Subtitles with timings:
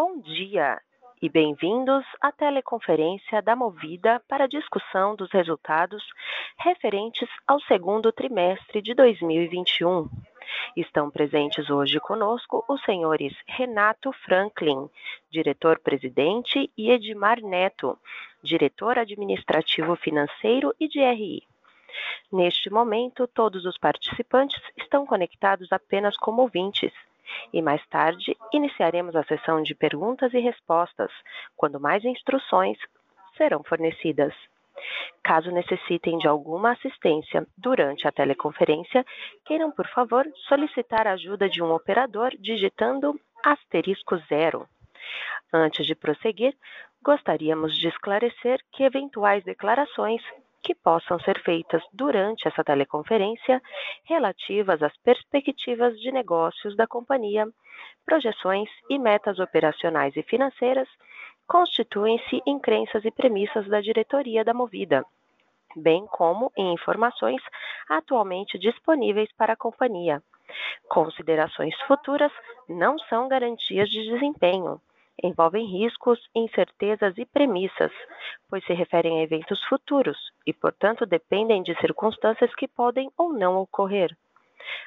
[0.00, 0.80] Bom dia
[1.20, 6.04] e bem-vindos à teleconferência da Movida para discussão dos resultados
[6.56, 10.08] referentes ao segundo trimestre de 2021.
[10.76, 14.88] Estão presentes hoje conosco os senhores Renato Franklin,
[15.32, 17.98] diretor-presidente, e Edmar Neto,
[18.40, 21.42] diretor administrativo financeiro e de RI.
[22.32, 26.92] Neste momento, todos os participantes estão conectados apenas como ouvintes.
[27.52, 31.10] E mais tarde, iniciaremos a sessão de perguntas e respostas,
[31.56, 32.78] quando mais instruções
[33.36, 34.34] serão fornecidas.
[35.22, 39.04] Caso necessitem de alguma assistência durante a teleconferência,
[39.44, 44.66] queiram, por favor, solicitar a ajuda de um operador digitando asterisco zero.
[45.52, 46.54] Antes de prosseguir,
[47.02, 50.22] gostaríamos de esclarecer que eventuais declarações
[50.68, 53.58] que possam ser feitas durante essa teleconferência
[54.04, 57.48] relativas às perspectivas de negócios da companhia,
[58.04, 60.86] projeções e metas operacionais e financeiras
[61.46, 65.06] constituem-se em crenças e premissas da diretoria da Movida,
[65.74, 67.40] bem como em informações
[67.88, 70.22] atualmente disponíveis para a companhia.
[70.86, 72.32] Considerações futuras
[72.68, 74.78] não são garantias de desempenho
[75.22, 77.92] envolvem riscos, incertezas e premissas,
[78.48, 83.56] pois se referem a eventos futuros e, portanto, dependem de circunstâncias que podem ou não
[83.56, 84.16] ocorrer.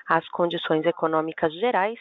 [0.08, 2.00] As condições econômicas gerais,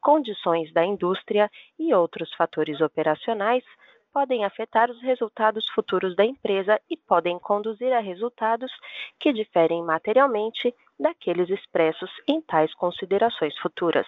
[0.00, 3.64] condições da indústria e outros fatores operacionais
[4.12, 8.72] podem afetar os resultados futuros da empresa e podem conduzir a resultados
[9.18, 14.06] que diferem materialmente daqueles expressos em tais considerações futuras.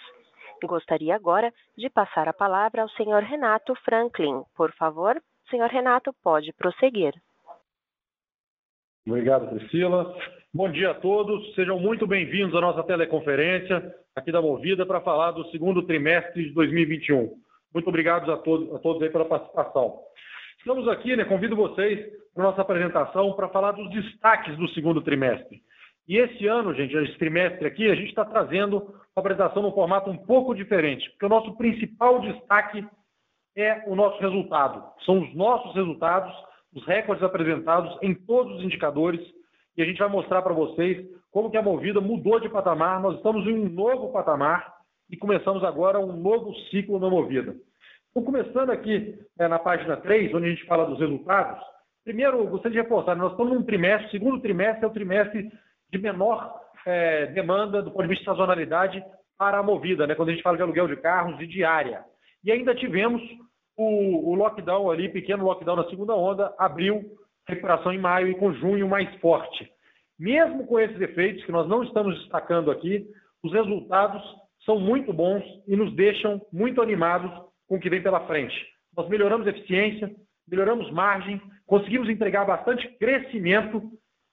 [0.66, 4.42] Gostaria agora de passar a palavra ao senhor Renato Franklin.
[4.56, 7.14] Por favor, senhor Renato, pode prosseguir.
[9.06, 10.16] Obrigado, Priscila.
[10.54, 11.54] Bom dia a todos.
[11.54, 16.54] Sejam muito bem-vindos à nossa teleconferência aqui da Movida para falar do segundo trimestre de
[16.54, 17.34] 2021.
[17.74, 19.98] Muito obrigado a todos, a todos aí pela participação.
[20.58, 21.98] Estamos aqui, né, convido vocês
[22.34, 25.60] para nossa apresentação para falar dos destaques do segundo trimestre.
[26.08, 30.10] E esse ano, gente, esse trimestre aqui, a gente está trazendo uma apresentação num formato
[30.10, 32.84] um pouco diferente, porque o nosso principal destaque
[33.56, 34.82] é o nosso resultado.
[35.04, 36.32] São os nossos resultados,
[36.74, 39.20] os recordes apresentados em todos os indicadores,
[39.76, 43.00] e a gente vai mostrar para vocês como que a Movida mudou de patamar.
[43.00, 44.74] Nós estamos em um novo patamar
[45.08, 47.54] e começamos agora um novo ciclo na Movida.
[48.10, 51.62] Então, começando aqui é, na página 3, onde a gente fala dos resultados,
[52.04, 55.50] primeiro, gostaria de reforçar, nós estamos num trimestre, segundo trimestre é o trimestre
[55.92, 59.04] de menor é, demanda do ponto de vista de sazonalidade
[59.38, 60.14] para a movida, né?
[60.14, 62.02] quando a gente fala de aluguel de carros e diária.
[62.42, 63.20] E ainda tivemos
[63.76, 67.02] o, o lockdown ali, pequeno lockdown na segunda onda, abriu
[67.46, 69.68] recuperação em maio e com junho mais forte.
[70.18, 73.06] Mesmo com esses efeitos que nós não estamos destacando aqui,
[73.42, 74.22] os resultados
[74.64, 77.30] são muito bons e nos deixam muito animados
[77.68, 78.54] com o que vem pela frente.
[78.96, 80.10] Nós melhoramos eficiência,
[80.48, 83.82] melhoramos margem, conseguimos entregar bastante crescimento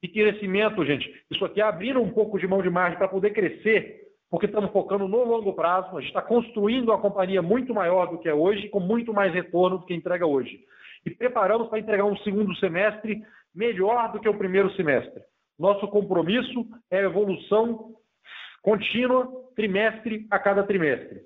[0.02, 1.12] e crescimento, gente.
[1.30, 4.72] Isso aqui é abrir um pouco de mão de margem para poder crescer, porque estamos
[4.72, 5.98] focando no longo prazo.
[5.98, 9.34] A gente está construindo uma companhia muito maior do que é hoje, com muito mais
[9.34, 10.60] retorno do que entrega hoje.
[11.06, 13.22] E preparamos para entregar um segundo semestre
[13.54, 15.22] melhor do que o primeiro semestre.
[15.58, 17.96] Nosso compromisso é evolução
[18.62, 21.22] contínua, trimestre a cada trimestre.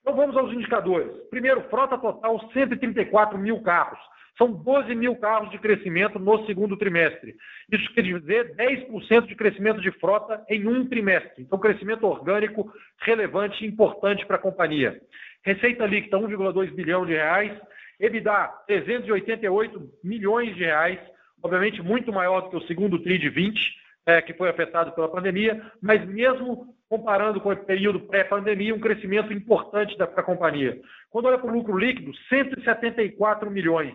[0.00, 1.12] Então vamos aos indicadores.
[1.30, 3.98] Primeiro, frota total 134 mil carros.
[4.38, 7.34] São 12 mil carros de crescimento no segundo trimestre.
[7.70, 11.42] Isso quer dizer 10% de crescimento de frota em um trimestre.
[11.42, 12.72] Então, crescimento orgânico
[13.02, 15.00] relevante e importante para a companhia.
[15.44, 17.52] Receita líquida, 1,2 bilhão de reais.
[17.98, 21.00] EBITDA, 388 milhões de reais.
[21.42, 23.60] Obviamente, muito maior do que o segundo TRI de 20,
[24.06, 29.32] é, que foi afetado pela pandemia, mas mesmo comparando com o período pré-pandemia, um crescimento
[29.32, 30.80] importante para a companhia.
[31.10, 33.94] Quando olha para o lucro líquido, 174 milhões.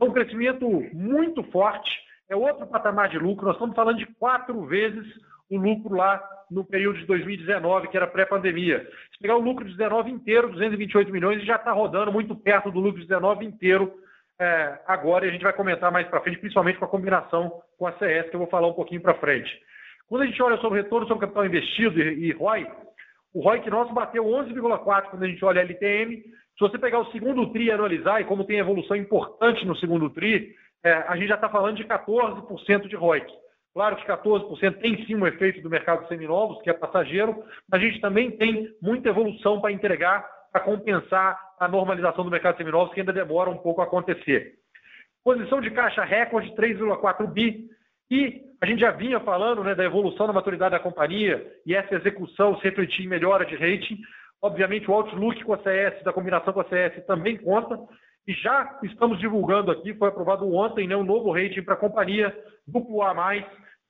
[0.00, 1.90] Então, um crescimento muito forte,
[2.30, 3.44] é outro patamar de lucro.
[3.44, 5.06] Nós estamos falando de quatro vezes
[5.50, 8.88] o lucro lá no período de 2019, que era pré-pandemia.
[9.12, 12.80] Se pegar o lucro de 19 inteiro, 228 milhões, já está rodando muito perto do
[12.80, 13.92] lucro de 19 inteiro
[14.40, 17.86] é, agora, e a gente vai comentar mais para frente, principalmente com a combinação com
[17.86, 19.50] a CS, que eu vou falar um pouquinho para frente.
[20.08, 22.66] Quando a gente olha sobre retorno sobre capital investido e, e ROI,
[23.34, 26.24] o ROI que nosso bateu 11,4 quando a gente olha a LTM,
[26.60, 30.10] se você pegar o segundo TRI e analisar, e como tem evolução importante no segundo
[30.10, 30.54] TRI,
[30.84, 33.26] é, a gente já está falando de 14% de ROIC.
[33.72, 37.84] Claro que 14% tem sim um efeito do mercado seminovos, que é passageiro, mas a
[37.84, 43.00] gente também tem muita evolução para entregar para compensar a normalização do mercado seminovos, que
[43.00, 44.56] ainda demora um pouco a acontecer.
[45.24, 47.70] Posição de caixa recorde 3,4 bi,
[48.10, 51.94] e a gente já vinha falando né, da evolução da maturidade da companhia e essa
[51.94, 53.98] execução se refletir em melhora de rating.
[54.42, 57.78] Obviamente, o outlook com a CS, da combinação com a CS, também conta.
[58.26, 62.36] E já estamos divulgando aqui, foi aprovado ontem, né, um novo rating para a companhia,
[62.66, 63.14] duplo A+,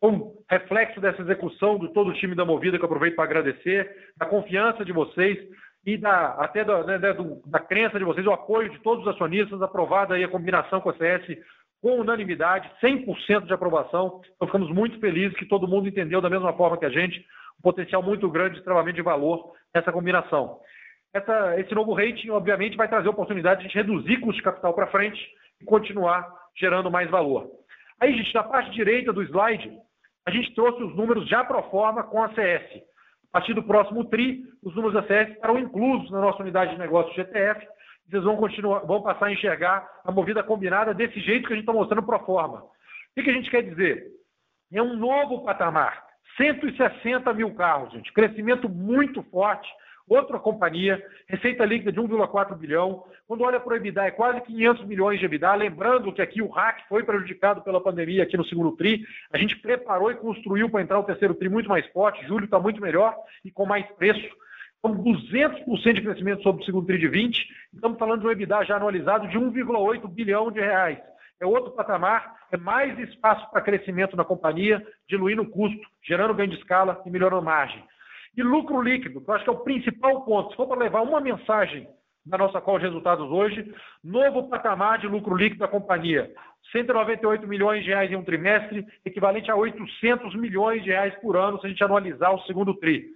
[0.03, 3.91] um reflexo dessa execução de todo o time da Movida, que eu aproveito para agradecer,
[4.17, 5.39] da confiança de vocês
[5.85, 9.61] e da, até da, né, da, crença de vocês, o apoio de todos os acionistas,
[9.63, 11.39] aprovada aí a combinação com a CS
[11.83, 14.21] com unanimidade, 100% de aprovação.
[14.37, 17.25] Então, ficamos muito felizes que todo mundo entendeu da mesma forma que a gente,
[17.61, 20.59] um potencial muito grande de travamento de valor nessa combinação.
[21.13, 24.73] Essa, esse novo rating, obviamente, vai trazer oportunidade de a gente reduzir custo de capital
[24.73, 25.21] para frente
[25.61, 26.27] e continuar
[26.57, 27.51] gerando mais valor.
[28.01, 29.71] Aí, gente, na parte direita do slide,
[30.27, 32.83] a gente trouxe os números já pro forma com a CS.
[33.31, 36.79] A partir do próximo TRI, os números da CS estarão inclusos na nossa unidade de
[36.79, 37.67] negócio GTF.
[38.09, 41.63] Vocês vão, continuar, vão passar a enxergar a movida combinada desse jeito que a gente
[41.63, 42.63] está mostrando pro forma.
[42.63, 44.07] O que a gente quer dizer?
[44.73, 46.10] É um novo patamar.
[46.37, 48.13] 160 mil carros, gente.
[48.13, 49.69] Crescimento muito forte
[50.11, 53.05] outra companhia, receita líquida de 1,4 bilhão.
[53.29, 55.55] Quando olha para o EBITDA, é quase 500 milhões de EBITDA.
[55.55, 59.07] Lembrando que aqui o RAC foi prejudicado pela pandemia aqui no segundo TRI.
[59.33, 62.27] A gente preparou e construiu para entrar o terceiro TRI muito mais forte.
[62.27, 63.15] Julho está muito melhor
[63.45, 64.29] e com mais preço.
[64.81, 67.49] Então, 200% de crescimento sobre o segundo TRI de 20.
[67.73, 70.99] Estamos falando de um EBITDA já anualizado de 1,8 bilhão de reais.
[71.41, 76.51] É outro patamar, é mais espaço para crescimento na companhia, diluindo o custo, gerando ganho
[76.51, 77.83] de escala e melhorando margem.
[78.37, 80.51] E lucro líquido, que eu acho que é o principal ponto.
[80.51, 81.89] Se for para levar uma mensagem
[82.25, 86.31] da nossa call de resultados hoje, novo patamar de lucro líquido da companhia.
[86.71, 91.59] 198 milhões de reais em um trimestre, equivalente a 800 milhões de reais por ano,
[91.59, 93.09] se a gente anualizar o segundo TRI.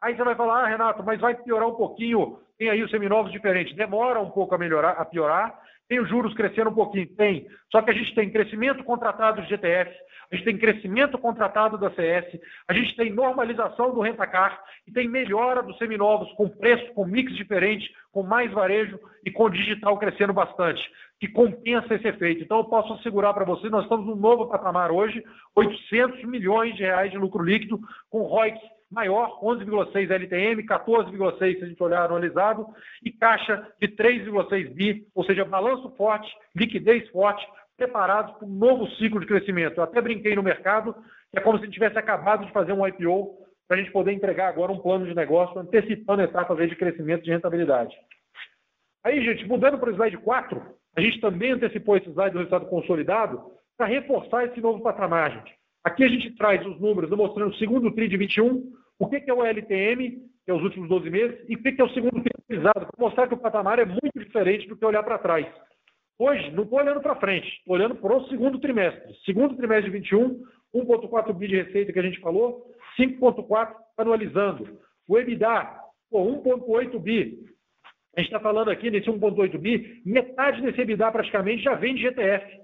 [0.00, 3.30] Aí você vai falar, ah, Renato, mas vai piorar um pouquinho, tem aí os seminovos
[3.30, 3.74] diferentes.
[3.76, 5.58] Demora um pouco a melhorar, a piorar,
[5.92, 7.06] tem os juros crescendo um pouquinho?
[7.08, 7.46] Tem.
[7.70, 9.94] Só que a gente tem crescimento contratado de GTF,
[10.30, 14.58] a gente tem crescimento contratado da CS, a gente tem normalização do rentacar
[14.88, 19.50] e tem melhora dos seminovos com preço, com mix diferente, com mais varejo e com
[19.50, 20.82] digital crescendo bastante,
[21.20, 22.42] que compensa esse efeito.
[22.42, 25.22] Então eu posso assegurar para vocês, nós estamos num novo patamar hoje,
[25.54, 27.78] 800 milhões de reais de lucro líquido,
[28.08, 28.58] com ROIC
[28.92, 32.66] maior, 11,6 LTM, 14,6 se a gente olhar anualizado,
[33.02, 37.44] e caixa de 3,6 bi, ou seja, balanço forte, liquidez forte,
[37.76, 39.78] preparados para um novo ciclo de crescimento.
[39.78, 40.94] Eu até brinquei no mercado,
[41.30, 43.92] que é como se a gente tivesse acabado de fazer um IPO para a gente
[43.92, 47.96] poder entregar agora um plano de negócio antecipando etapas de crescimento de rentabilidade.
[49.02, 50.62] Aí, gente, mudando para o slide 4,
[50.94, 53.42] a gente também antecipou esse slide do resultado consolidado
[53.76, 55.54] para reforçar esse novo patamar, gente.
[55.82, 58.72] Aqui a gente traz os números mostrando o segundo TRI de 21,
[59.02, 60.10] o que é o LTM,
[60.44, 63.26] que é os últimos 12 meses, e o que é o segundo TRI para mostrar
[63.26, 65.46] que o patamar é muito diferente do que olhar para trás.
[66.18, 69.12] Hoje, não estou olhando para frente, estou olhando para o segundo trimestre.
[69.24, 70.40] Segundo trimestre de 21,
[70.72, 72.64] 1,4 bi de receita que a gente falou,
[72.96, 74.78] 5,4 anualizando.
[75.08, 75.80] O EBITDA,
[76.12, 77.38] 1,8 bi.
[78.16, 82.02] A gente está falando aqui nesse 1,8 bi, metade desse EBITDA praticamente já vem de
[82.02, 82.60] GTF.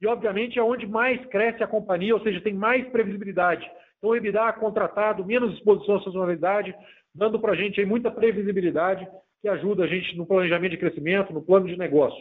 [0.00, 3.70] E, obviamente, é onde mais cresce a companhia, ou seja, tem mais previsibilidade.
[4.02, 6.74] Então, o EBITDA contratado, menos exposição à sazonalidade,
[7.14, 9.06] dando para a gente aí muita previsibilidade
[9.40, 12.20] que ajuda a gente no planejamento de crescimento, no plano de negócio.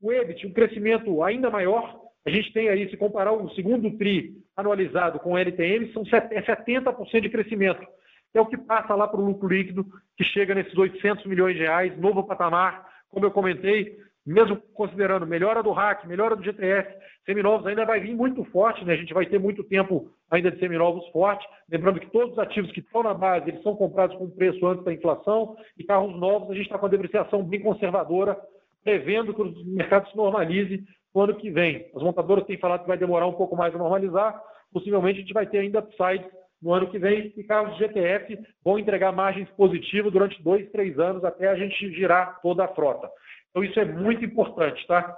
[0.00, 2.00] O EBIT, um crescimento ainda maior.
[2.26, 7.20] A gente tem aí, se comparar o segundo TRI anualizado com o LTM, são 70%
[7.20, 7.86] de crescimento.
[8.34, 9.86] É o que passa lá para o lucro líquido,
[10.16, 12.84] que chega nesses 800 milhões de reais, novo patamar.
[13.08, 13.96] Como eu comentei,
[14.26, 16.94] mesmo considerando melhora do RAC, melhora do GTF,
[17.26, 18.94] seminovos ainda vai vir muito forte, né?
[18.94, 21.46] A gente vai ter muito tempo ainda de seminovos forte.
[21.70, 24.84] Lembrando que todos os ativos que estão na base, eles são comprados com preço antes
[24.84, 28.38] da inflação, e carros novos a gente está com a depreciação bem conservadora,
[28.84, 31.86] prevendo que o mercado se normalize no ano que vem.
[31.94, 34.40] As montadoras têm falado que vai demorar um pouco mais a normalizar,
[34.72, 36.24] possivelmente a gente vai ter ainda upside
[36.62, 40.98] no ano que vem, e carros de GTF vão entregar margens positivas durante dois, três
[40.98, 43.10] anos, até a gente girar toda a frota.
[43.52, 45.14] Então, isso é muito importante, tá?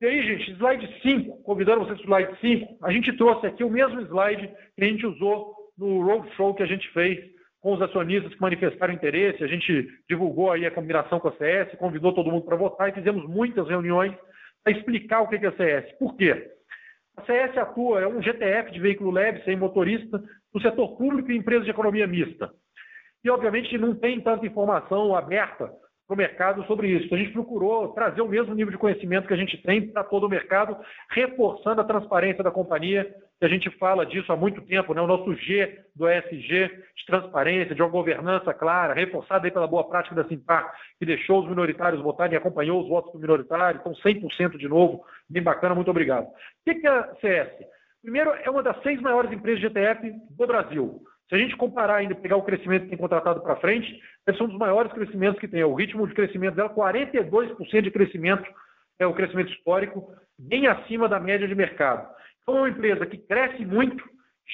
[0.00, 3.64] E aí, gente, slide 5, convidando vocês para o slide 5, a gente trouxe aqui
[3.64, 7.18] o mesmo slide que a gente usou no roadshow que a gente fez
[7.60, 11.74] com os acionistas que manifestaram interesse, a gente divulgou aí a combinação com a CS,
[11.78, 14.14] convidou todo mundo para votar e fizemos muitas reuniões
[14.62, 15.98] para explicar o que é a CS.
[15.98, 16.50] Por quê?
[17.16, 20.22] A CS atua, é um GTF de veículo leve, sem motorista,
[20.52, 22.50] no setor público e empresas de economia mista.
[23.24, 25.72] E, obviamente, não tem tanta informação aberta
[26.06, 27.06] para o mercado sobre isso.
[27.06, 30.04] Então, a gente procurou trazer o mesmo nível de conhecimento que a gente tem para
[30.04, 30.76] todo o mercado,
[31.10, 35.00] reforçando a transparência da companhia, que a gente fala disso há muito tempo, né?
[35.00, 39.88] o nosso G do ESG, de transparência, de uma governança clara, reforçada aí pela boa
[39.88, 43.92] prática da Simpar, que deixou os minoritários votarem e acompanhou os votos do minoritário, então
[43.94, 46.26] 100% de novo, bem bacana, muito obrigado.
[46.26, 46.34] O
[46.64, 47.50] que é a CS?
[48.02, 51.00] Primeiro, é uma das seis maiores empresas de ETF do Brasil.
[51.34, 54.44] Se a gente comparar ainda, pegar o crescimento que tem contratado para frente, esse é
[54.44, 55.64] um dos maiores crescimentos que tem.
[55.64, 58.48] O ritmo de crescimento dela, 42% de crescimento
[59.00, 62.08] é o crescimento histórico, bem acima da média de mercado.
[62.40, 64.04] Então, é uma empresa que cresce muito,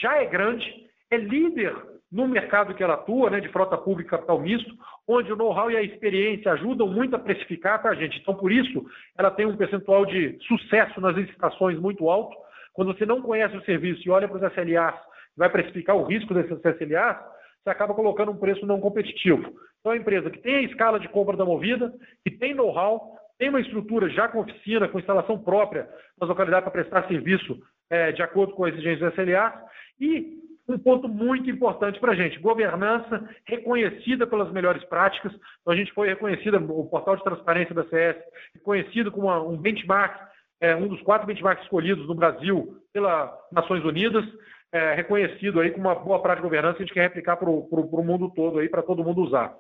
[0.01, 0.65] já é grande,
[1.11, 1.77] é líder
[2.11, 4.75] no mercado que ela atua, né, de frota pública e capital misto,
[5.07, 8.19] onde o know-how e a experiência ajudam muito a precificar, tá, gente?
[8.19, 8.87] Então, por isso,
[9.19, 12.35] ela tem um percentual de sucesso nas licitações muito alto.
[12.73, 15.10] Quando você não conhece o serviço e olha para os SLAs,
[15.41, 17.17] vai precificar o risco desses SLAs,
[17.63, 19.41] você acaba colocando um preço não competitivo.
[19.81, 21.91] Então, uma empresa que tem a escala de compra da Movida,
[22.23, 25.89] que tem know-how, tem uma estrutura já com oficina, com instalação própria
[26.21, 29.65] nas localidades para prestar serviço é, de acordo com as exigências do SLA
[29.99, 35.33] e um ponto muito importante para a gente, governança reconhecida pelas melhores práticas.
[35.33, 38.19] Então, a gente foi reconhecida, o portal de transparência da CS,
[38.55, 40.21] reconhecido como um benchmark,
[40.61, 44.25] é, um dos quatro benchmarks escolhidos no Brasil pelas Nações Unidas,
[44.73, 47.51] é, reconhecido aí como uma boa prática de governança que a gente quer replicar para
[47.51, 49.55] o mundo todo aí, para todo mundo usar.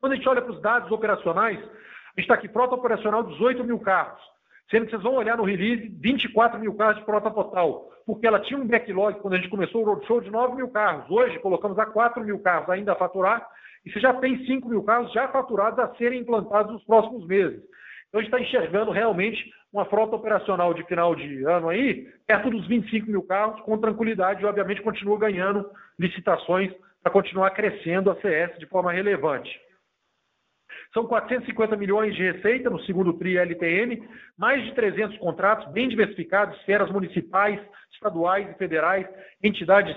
[0.00, 3.64] Quando a gente olha para os dados operacionais, a gente está aqui, frota operacional 18
[3.64, 4.20] mil carros.
[4.70, 7.90] Sendo que vocês vão olhar no release, 24 mil carros de frota total.
[8.06, 11.10] Porque ela tinha um backlog, quando a gente começou o roadshow, de 9 mil carros.
[11.10, 13.46] Hoje, colocamos a 4 mil carros ainda a faturar.
[13.84, 17.62] E você já tem 5 mil carros já faturados a serem implantados nos próximos meses.
[18.08, 22.48] Então, a gente está enxergando realmente uma frota operacional de final de ano aí, perto
[22.48, 28.14] dos 25 mil carros, com tranquilidade, e obviamente continua ganhando licitações para continuar crescendo a
[28.20, 29.50] CS de forma relevante.
[30.92, 36.56] São 450 milhões de receita no segundo TRI LTM, mais de 300 contratos bem diversificados,
[36.60, 37.60] esferas municipais,
[37.92, 39.08] estaduais e federais,
[39.42, 39.96] entidades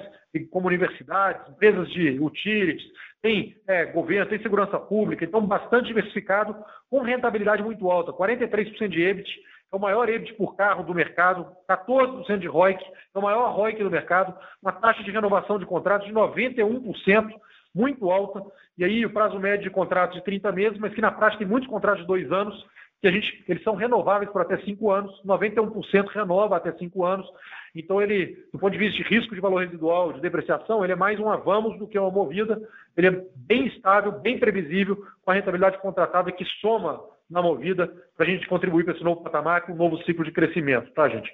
[0.49, 2.83] como universidades, empresas de utilities,
[3.21, 6.55] tem é, governo, tem segurança pública, então bastante diversificado,
[6.89, 9.29] com rentabilidade muito alta, 43% de EBIT,
[9.71, 13.83] é o maior EBIT por carro do mercado, 14% de ROIC, é o maior ROIC
[13.83, 17.29] do mercado, uma taxa de renovação de contratos de 91%,
[17.75, 18.41] muito alta,
[18.77, 21.47] e aí o prazo médio de contratos de 30 meses, mas que na prática tem
[21.47, 22.65] muitos contratos de dois anos,
[22.99, 27.27] que a gente, eles são renováveis por até cinco anos, 91% renova até cinco anos.
[27.75, 30.95] Então, ele, do ponto de vista de risco de valor residual, de depreciação, ele é
[30.95, 32.59] mais um avamos do que uma movida.
[32.95, 38.25] Ele é bem estável, bem previsível, com a rentabilidade contratada que soma na movida para
[38.25, 41.31] a gente contribuir para esse novo patamar, com um novo ciclo de crescimento, tá, gente?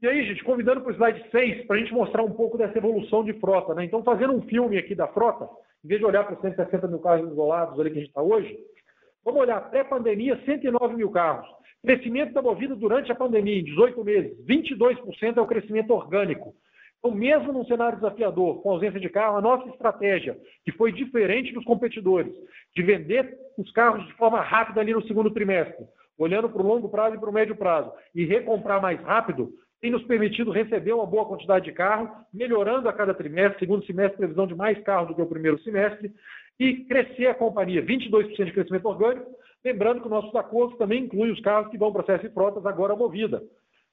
[0.00, 2.76] E aí, gente, convidando para o slide 6, para a gente mostrar um pouco dessa
[2.76, 3.72] evolução de frota.
[3.72, 3.84] Né?
[3.84, 5.48] Então, fazendo um filme aqui da frota,
[5.84, 8.20] em vez de olhar para os 160 mil carros isolados ali que a gente está
[8.20, 8.58] hoje,
[9.24, 11.48] vamos olhar pré-pandemia, 109 mil carros.
[11.84, 16.54] Crescimento da Movida durante a pandemia, em 18 meses, 22% é o crescimento orgânico.
[17.04, 21.52] Então, mesmo num cenário desafiador, com ausência de carro, a nossa estratégia, que foi diferente
[21.52, 22.32] dos competidores,
[22.76, 25.84] de vender os carros de forma rápida ali no segundo trimestre,
[26.16, 29.90] olhando para o longo prazo e para o médio prazo, e recomprar mais rápido, tem
[29.90, 34.46] nos permitido receber uma boa quantidade de carro, melhorando a cada trimestre, segundo semestre, previsão
[34.46, 36.12] de mais carros do que o primeiro semestre,
[36.60, 39.28] e crescer a companhia, 22% de crescimento orgânico,
[39.64, 42.64] lembrando que o nosso acordo também inclui os carros que vão para a CS Frotas
[42.64, 43.42] agora movida.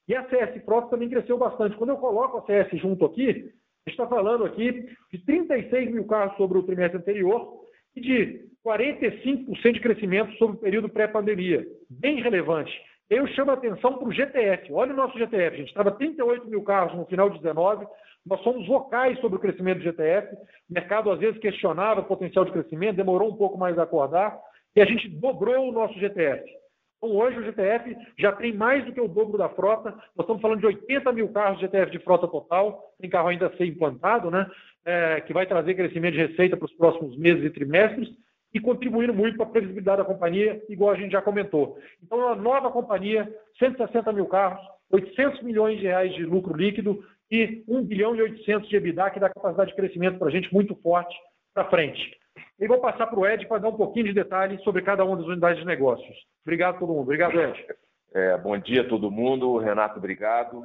[0.10, 1.78] E a CS Frotas também cresceu bastante.
[1.78, 3.52] Quando eu coloco a CS junto aqui, a gente
[3.90, 7.60] está falando aqui de 36 mil carros sobre o trimestre anterior
[7.96, 11.64] e de 45% de crescimento sobre o período pré-pandemia.
[11.88, 12.72] Bem relevante.
[13.08, 14.74] Eu chamo a atenção para o GTF.
[14.74, 15.70] Olha o nosso GTF, gente.
[15.70, 17.86] Estava 38 mil carros no final de 19.
[18.26, 20.36] Nós somos vocais sobre o crescimento do GTF.
[20.36, 24.40] O mercado, às vezes, questionava o potencial de crescimento, demorou um pouco mais a acordar.
[24.76, 26.59] E a gente dobrou o nosso GTF.
[27.02, 29.92] Então, hoje, o GTF já tem mais do que o dobro da frota.
[29.92, 32.94] Nós estamos falando de 80 mil carros de GTF de frota total.
[33.00, 34.46] Tem carro ainda a ser implantado, né?
[34.86, 38.10] É, que vai trazer crescimento de receita para os próximos meses e trimestres
[38.54, 41.78] e contribuindo muito para a previsibilidade da companhia, igual a gente já comentou.
[42.04, 47.04] Então, é uma nova companhia, 160 mil carros, 800 milhões de reais de lucro líquido
[47.32, 50.52] e 1 bilhão e 800 de EBITDA, que dá capacidade de crescimento para a gente
[50.54, 51.16] muito forte
[51.54, 52.18] para frente.
[52.60, 55.18] E vou passar para o Ed para dar um pouquinho de detalhes sobre cada uma
[55.18, 56.16] das unidades de negócios.
[56.44, 57.04] Obrigado a todo mundo.
[57.04, 57.66] Obrigado, Ed.
[58.14, 59.58] É, bom dia a todo mundo.
[59.58, 60.64] Renato, obrigado.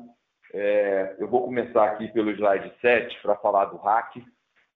[0.53, 4.17] É, eu vou começar aqui pelo slide 7 para falar do hack.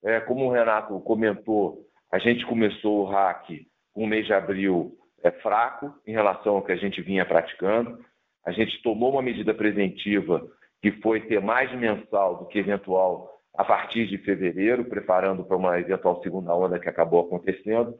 [0.04, 3.48] É, como o Renato comentou, a gente começou o hack
[3.94, 7.98] o mês de abril é, fraco em relação ao que a gente vinha praticando.
[8.44, 10.46] A gente tomou uma medida preventiva
[10.80, 15.80] que foi ter mais mensal do que eventual a partir de fevereiro, preparando para uma
[15.80, 17.92] eventual segunda onda que acabou acontecendo.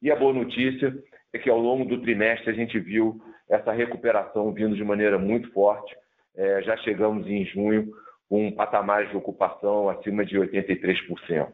[0.00, 0.90] E a boa notícia
[1.34, 5.52] é que ao longo do trimestre a gente viu essa recuperação vindo de maneira muito
[5.52, 5.94] forte.
[6.34, 7.92] É, já chegamos em junho
[8.26, 11.52] com um patamar de ocupação acima de 83%.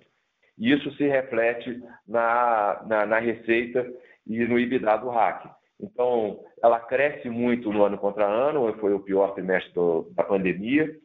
[0.57, 3.85] E isso se reflete na, na, na receita
[4.25, 5.51] e no EBITDA do RAC.
[5.81, 10.97] Então, ela cresce muito no ano contra ano, foi o pior trimestre do, da pandemia.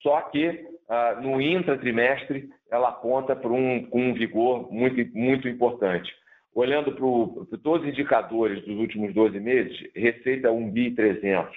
[0.00, 6.10] Só que ah, no intratrimestre, ela aponta para um, um vigor muito, muito importante.
[6.54, 11.54] Olhando para todos os indicadores dos últimos 12 meses, receita 1 bi 300,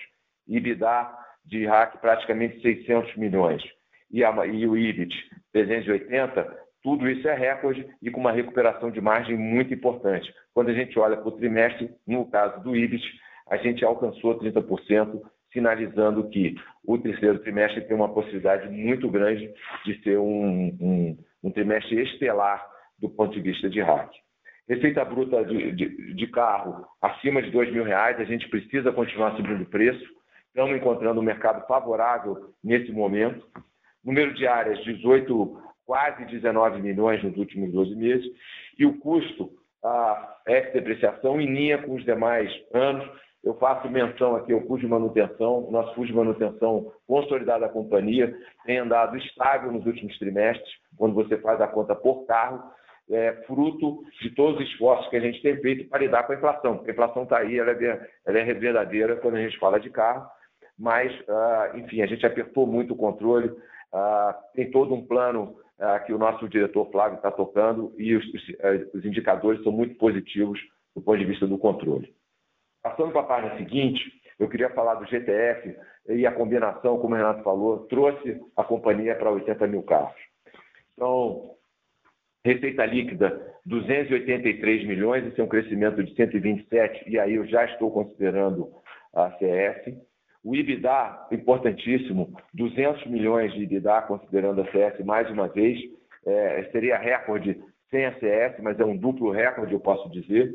[0.48, 3.64] EBITDA de RAC praticamente 600 milhões
[4.12, 5.16] e, a, e o IBIT
[5.54, 10.34] 380, tudo isso é recorde e com uma recuperação de margem muito importante.
[10.54, 13.04] Quando a gente olha para o trimestre, no caso do IBIT,
[13.50, 15.22] a gente alcançou 30%,
[15.54, 16.56] sinalizando que
[16.86, 19.54] o terceiro trimestre tem uma possibilidade muito grande
[19.86, 22.66] de ser um, um, um trimestre estelar
[23.00, 24.12] do ponto de vista de RAC.
[24.68, 29.36] Receita bruta de, de, de carro acima de R$ mil reais, a gente precisa continuar
[29.36, 30.04] subindo o preço.
[30.48, 33.46] Estamos encontrando um mercado favorável nesse momento.
[34.04, 38.26] Número de áreas, 18, quase 19 milhões nos últimos 12 meses.
[38.78, 39.52] E o custo,
[39.84, 43.06] a ex-depreciação, em linha com os demais anos.
[43.44, 45.66] Eu faço menção aqui ao custo de manutenção.
[45.66, 51.16] O nosso custo de manutenção consolidado da companhia tem andado estável nos últimos trimestres, quando
[51.16, 52.62] você faz a conta por carro,
[53.10, 56.36] é, fruto de todos os esforços que a gente tem feito para lidar com a
[56.36, 56.84] inflação.
[56.86, 60.28] A inflação está aí, ela é, ela é verdadeira quando a gente fala de carro,
[60.78, 63.52] mas, ah, enfim, a gente apertou muito o controle,
[63.94, 68.26] ah, tem todo um plano ah, que o nosso diretor Flávio está tocando e os,
[68.26, 70.60] os, eh, os, indicadores são muito positivos
[70.96, 72.14] do ponto de vista do controle.
[72.84, 74.02] Passando para a página seguinte,
[74.40, 75.76] eu queria falar do GTF
[76.10, 80.20] e a combinação, como o Renato falou, trouxe a companhia para 80 mil carros.
[80.94, 81.56] Então,
[82.44, 87.92] receita líquida 283 milhões, esse é um crescimento de 127, e aí eu já estou
[87.92, 88.72] considerando
[89.14, 89.96] a CS.
[90.44, 95.80] O IBIDA, importantíssimo, 200 milhões de IBIDA, considerando a CS mais uma vez,
[96.26, 97.62] é, seria recorde
[97.92, 100.52] sem a CS, mas é um duplo recorde, eu posso dizer.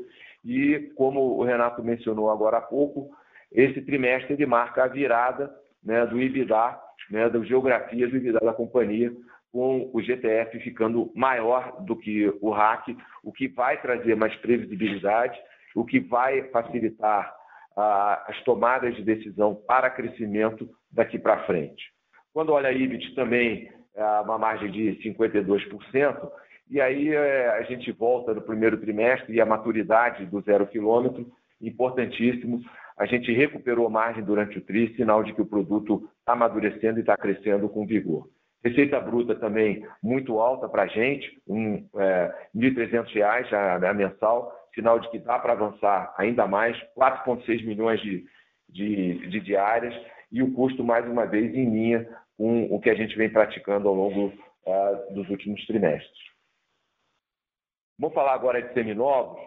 [0.46, 3.10] E, como o Renato mencionou agora há pouco,
[3.50, 6.78] esse trimestre ele marca a virada né, do IBIDA,
[7.10, 9.12] né, da geografia do IBIDA da companhia,
[9.52, 15.36] com o GTF ficando maior do que o RAC, o que vai trazer mais previsibilidade,
[15.74, 17.34] o que vai facilitar
[17.76, 21.90] as tomadas de decisão para crescimento daqui para frente.
[22.32, 26.30] Quando olha a IBIT também, é uma margem de 52%,
[26.68, 31.30] e aí é, a gente volta no primeiro trimestre e a maturidade do zero quilômetro,
[31.60, 32.60] importantíssimo.
[32.98, 37.00] A gente recuperou margem durante o TRI, sinal de que o produto está amadurecendo e
[37.00, 38.28] está crescendo com vigor.
[38.64, 44.98] Receita bruta também muito alta para a gente, um, é, R$ 1.300 a, mensal, sinal
[44.98, 48.24] de que dá para avançar ainda mais, 4,6 milhões de,
[48.68, 49.94] de, de, diárias
[50.32, 53.88] e o custo, mais uma vez, em linha com o que a gente vem praticando
[53.88, 54.32] ao longo
[54.66, 56.35] uh, dos últimos trimestres.
[57.98, 59.40] Vamos falar agora de seminovos,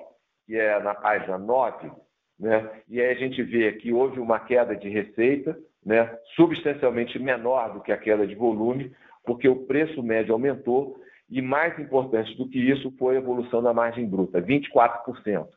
[0.45, 1.91] que é na página 9,
[2.39, 2.81] né?
[2.87, 6.17] e aí a gente vê que houve uma queda de receita, né?
[6.35, 8.91] substancialmente menor do que a queda de volume,
[9.23, 13.71] porque o preço médio aumentou e mais importante do que isso foi a evolução da
[13.71, 15.47] margem bruta, 24%.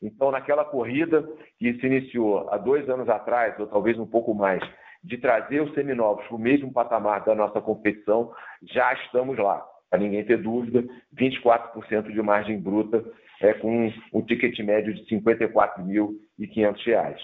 [0.00, 1.28] Então, naquela corrida
[1.58, 4.62] que se iniciou há dois anos atrás, ou talvez um pouco mais,
[5.02, 8.32] de trazer os seminovos para o mesmo patamar da nossa competição,
[8.62, 9.66] já estamos lá.
[9.90, 10.84] Para ninguém ter dúvida,
[11.16, 13.04] 24% de margem bruta
[13.40, 17.16] é, com um ticket médio de R$ 54.500.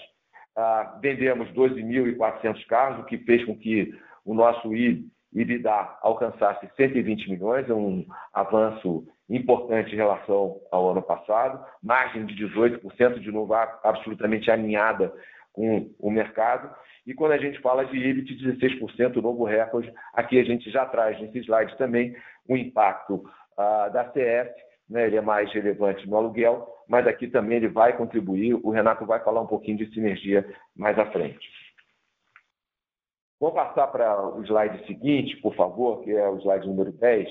[0.55, 7.29] Ah, vendemos 12.400 carros, o que fez com que o nosso I EBITDA alcançasse 120
[7.29, 13.53] milhões, é um avanço importante em relação ao ano passado, margem de 18%, de novo
[13.53, 15.11] absolutamente alinhada
[15.51, 16.69] com o mercado.
[17.05, 21.19] E quando a gente fala de EBIT, 16%, novo recorde, aqui a gente já traz
[21.19, 22.15] nesse slide também
[22.47, 23.23] o impacto
[23.57, 24.49] ah, da CS,
[24.89, 29.05] né, ele é mais relevante no aluguel, mas aqui também ele vai contribuir, o Renato
[29.05, 31.47] vai falar um pouquinho de sinergia mais à frente.
[33.39, 37.27] Vamos passar para o slide seguinte, por favor, que é o slide número 10,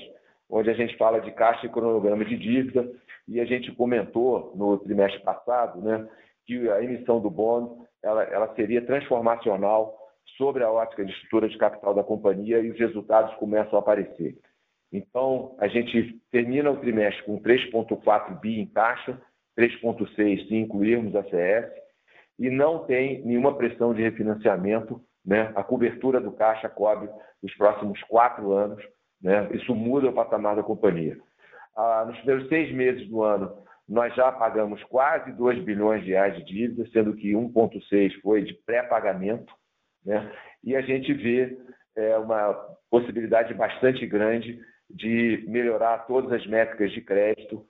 [0.49, 2.87] onde a gente fala de caixa e cronograma de dívida,
[3.27, 6.07] e a gente comentou no trimestre passado né,
[6.45, 9.97] que a emissão do bond ela, ela seria transformacional
[10.37, 14.37] sobre a ótica de estrutura de capital da companhia e os resultados começam a aparecer.
[14.93, 19.19] Então, a gente termina o trimestre com 3,4 bi em caixa,
[19.57, 21.71] 3,6 se incluirmos a CS,
[22.39, 25.51] e não tem nenhuma pressão de refinanciamento né?
[25.55, 27.09] A cobertura do caixa cobre
[27.41, 28.83] os próximos quatro anos.
[29.21, 29.49] Né?
[29.53, 31.17] Isso muda o patamar da companhia.
[31.75, 36.35] Ah, nos primeiros seis meses do ano, nós já pagamos quase 2 bilhões de reais
[36.37, 39.51] de dívida, sendo que 1,6 foi de pré-pagamento.
[40.05, 40.29] Né?
[40.63, 41.57] E a gente vê
[41.95, 42.53] é, uma
[42.89, 47.65] possibilidade bastante grande de melhorar todas as métricas de crédito,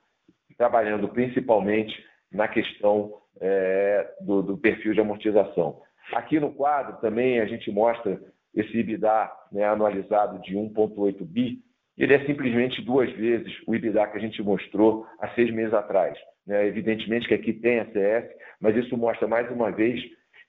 [0.56, 1.94] trabalhando principalmente
[2.30, 5.80] na questão é, do, do perfil de amortização.
[6.12, 8.20] Aqui no quadro também a gente mostra
[8.54, 11.58] esse EBITDA né, anualizado de 1,8 bi,
[11.96, 16.18] ele é simplesmente duas vezes o EBITDA que a gente mostrou há seis meses atrás.
[16.46, 16.66] Né?
[16.66, 20.00] Evidentemente que aqui tem a CS, mas isso mostra mais uma vez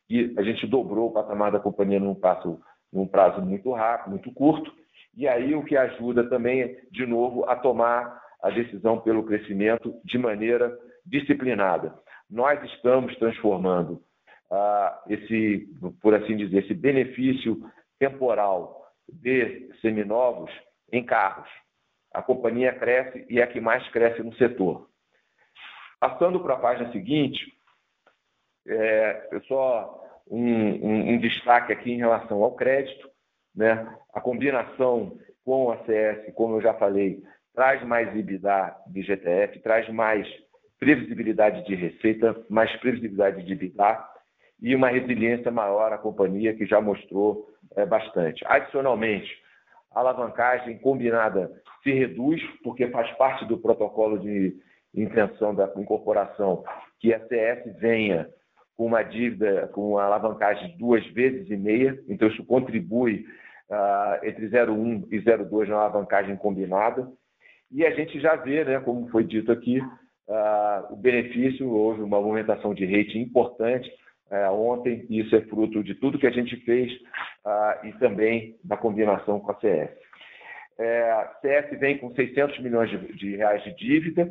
[0.08, 2.60] que a gente dobrou o patamar da companhia num, passo,
[2.92, 4.72] num prazo muito rápido, muito curto,
[5.16, 10.18] e aí o que ajuda também, de novo, a tomar a decisão pelo crescimento de
[10.18, 11.98] maneira disciplinada.
[12.30, 14.02] Nós estamos transformando
[14.52, 15.68] ah, esse,
[16.02, 17.60] por assim dizer, esse benefício
[17.98, 20.52] temporal de seminovos
[20.92, 21.50] em carros.
[22.14, 24.90] A companhia cresce e é a que mais cresce no setor.
[26.00, 27.54] Passando para a página seguinte,
[28.68, 33.10] é, só um, um, um, destaque aqui em relação ao crédito.
[33.56, 33.88] Né?
[34.14, 37.22] A combinação com a CS, como eu já falei,
[37.54, 40.28] traz mais EBITDA de GTF, traz mais
[40.80, 44.04] previsibilidade de receita, mais previsibilidade de EBITDA
[44.62, 48.44] e uma resiliência maior à companhia, que já mostrou é, bastante.
[48.48, 49.32] Adicionalmente,
[49.92, 51.52] a alavancagem combinada
[51.84, 54.56] se reduz, porque faz parte do protocolo de
[54.94, 56.64] intenção da incorporação
[57.00, 58.30] que a CS venha
[58.76, 63.26] com uma dívida, com uma alavancagem duas vezes e meia, então isso contribui
[63.70, 67.08] uh, entre 0,1 e 0,2 na alavancagem combinada.
[67.72, 72.22] E a gente já vê, né, como foi dito aqui, uh, o benefício, houve uma
[72.22, 73.90] movimentação de rating importante
[74.32, 78.56] uh, ontem, e isso é fruto de tudo que a gente fez uh, e também
[78.64, 79.92] da combinação com a CS.
[80.78, 84.30] É, a CS vem com 600 milhões de, de reais de dívida,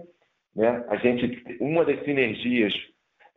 [0.54, 0.84] né?
[0.88, 2.72] A gente, uma das sinergias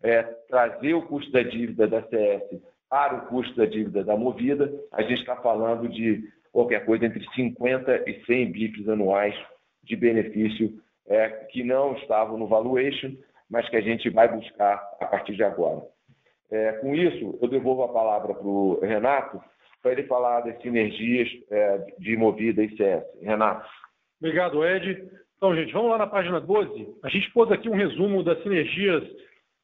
[0.03, 4.71] é trazer o custo da dívida da CS para o custo da dívida da Movida.
[4.91, 9.35] A gente está falando de qualquer coisa entre 50 e 100 bips anuais
[9.83, 10.73] de benefício
[11.07, 13.11] é, que não estavam no valuation,
[13.49, 15.81] mas que a gente vai buscar a partir de agora.
[16.49, 19.41] É, com isso, eu devolvo a palavra para o Renato
[19.81, 23.03] para ele falar das sinergias é, de Movida e CS.
[23.21, 23.67] Renato.
[24.19, 25.07] Obrigado, Ed.
[25.37, 26.95] Então, gente, vamos lá na página 12.
[27.03, 29.03] A gente pôs aqui um resumo das sinergias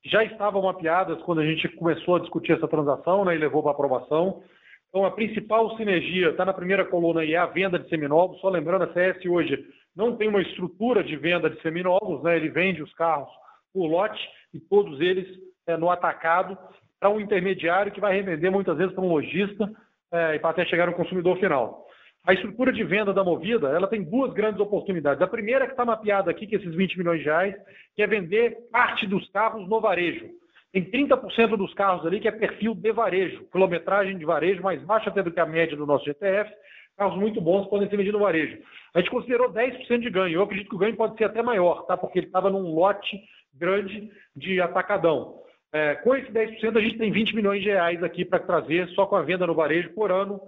[0.05, 3.71] já estavam mapeadas quando a gente começou a discutir essa transação né, e levou para
[3.71, 4.43] aprovação.
[4.89, 8.39] Então, a principal sinergia está na primeira coluna e é a venda de seminovos.
[8.39, 12.35] Só lembrando, a CS hoje não tem uma estrutura de venda de seminovos, né?
[12.35, 13.29] ele vende os carros
[13.73, 14.21] por lote
[14.53, 15.27] e todos eles
[15.65, 16.57] é, no atacado
[16.99, 19.71] para um intermediário que vai revender muitas vezes para um lojista
[20.11, 21.82] é, e para até chegar no consumidor final.
[22.25, 25.21] A estrutura de venda da Movida, ela tem duas grandes oportunidades.
[25.21, 27.53] A primeira que está mapeada aqui, que é esses 20 milhões de reais,
[27.95, 30.29] que é vender parte dos carros no varejo.
[30.71, 35.09] Tem 30% dos carros ali que é perfil de varejo, quilometragem de varejo mais baixa
[35.09, 36.49] até do que a média do nosso GTF.
[36.97, 38.57] Carros muito bons podem ser vendidos no varejo.
[38.95, 40.35] A gente considerou 10% de ganho.
[40.35, 41.97] Eu acredito que o ganho pode ser até maior, tá?
[41.97, 43.19] porque ele estava num lote
[43.53, 45.41] grande de atacadão.
[45.73, 49.05] É, com esse 10%, a gente tem 20 milhões de reais aqui para trazer só
[49.05, 50.39] com a venda no varejo por ano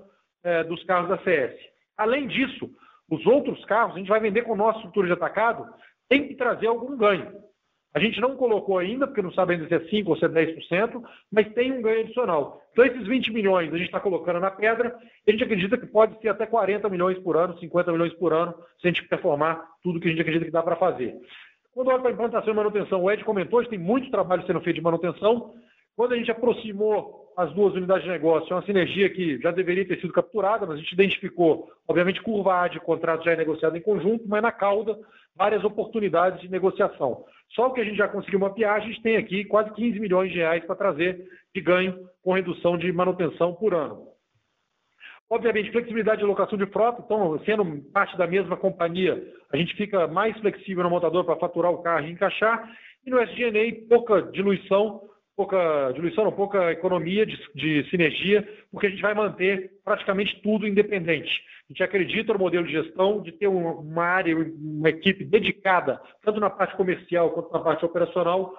[0.46, 1.54] é, dos carros da CS.
[1.98, 2.70] Além disso,
[3.10, 5.68] os outros carros, a gente vai vender com nossa estrutura de atacado,
[6.08, 7.44] tem que trazer algum ganho.
[7.94, 10.28] A gente não colocou ainda, porque não sabe ainda se é 5% ou se é
[10.28, 12.62] 10%, mas tem um ganho adicional.
[12.72, 16.20] Então, esses 20 milhões a gente está colocando na pedra, a gente acredita que pode
[16.20, 20.00] ser até 40 milhões por ano, 50 milhões por ano, se a gente performar tudo
[20.00, 21.16] que a gente acredita que dá para fazer.
[21.74, 24.62] Quando olha para a implantação e manutenção, o Ed comentou, que tem muito trabalho sendo
[24.62, 25.54] feito de manutenção.
[25.96, 29.88] Quando a gente aproximou as duas unidades de negócio, é uma sinergia que já deveria
[29.88, 33.78] ter sido capturada, mas a gente identificou, obviamente, curva A de contrato já é negociado
[33.78, 34.98] em conjunto, mas na cauda,
[35.36, 37.26] várias oportunidades de negociação.
[37.50, 40.32] Só o que a gente já conseguiu mapear, a gente tem aqui quase 15 milhões
[40.32, 44.08] de reais para trazer de ganho com redução de manutenção por ano.
[45.30, 50.08] Obviamente, flexibilidade de alocação de frota, então, sendo parte da mesma companhia, a gente fica
[50.08, 52.70] mais flexível no montador para faturar o carro e encaixar.
[53.06, 55.02] E no SG&A, pouca diluição,
[55.36, 60.68] pouca diluição, não, pouca economia de, de, sinergia, porque a gente vai manter praticamente tudo
[60.68, 61.30] independente.
[61.68, 66.40] A gente acredita no modelo de gestão de ter uma, área, uma equipe dedicada, tanto
[66.40, 68.56] na parte comercial quanto na parte operacional,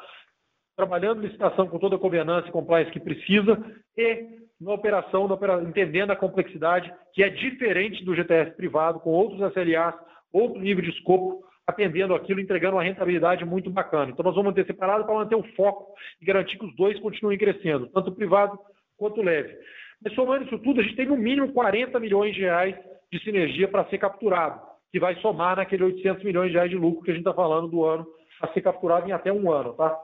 [0.77, 3.59] trabalhando licitação com toda a governança e compliance que precisa
[3.97, 9.41] e na operação, na entendendo a complexidade, que é diferente do GTS privado, com outros
[9.53, 9.95] SLAs,
[10.33, 14.11] outro nível de escopo, atendendo aquilo, entregando uma rentabilidade muito bacana.
[14.13, 17.37] Então, nós vamos manter separado para manter o foco e garantir que os dois continuem
[17.37, 18.57] crescendo, tanto o privado
[18.97, 19.57] quanto o leve.
[20.03, 22.77] Mas, somando isso tudo, a gente tem no mínimo 40 milhões de reais
[23.11, 24.61] de sinergia para ser capturado,
[24.93, 27.69] que vai somar naquele 800 milhões de reais de lucro que a gente está falando
[27.69, 28.07] do ano
[28.41, 29.99] a ser capturado em até um ano, tá?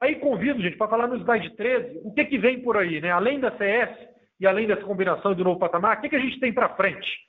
[0.00, 3.10] Aí convido, gente, para falar no slide 13, o que, que vem por aí, né?
[3.10, 3.90] Além da CS
[4.38, 7.27] e além dessa combinação de novo patamar, o que, que a gente tem para frente?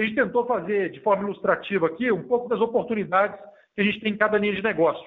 [0.00, 3.38] A gente tentou fazer de forma ilustrativa aqui um pouco das oportunidades
[3.74, 5.06] que a gente tem em cada linha de negócio.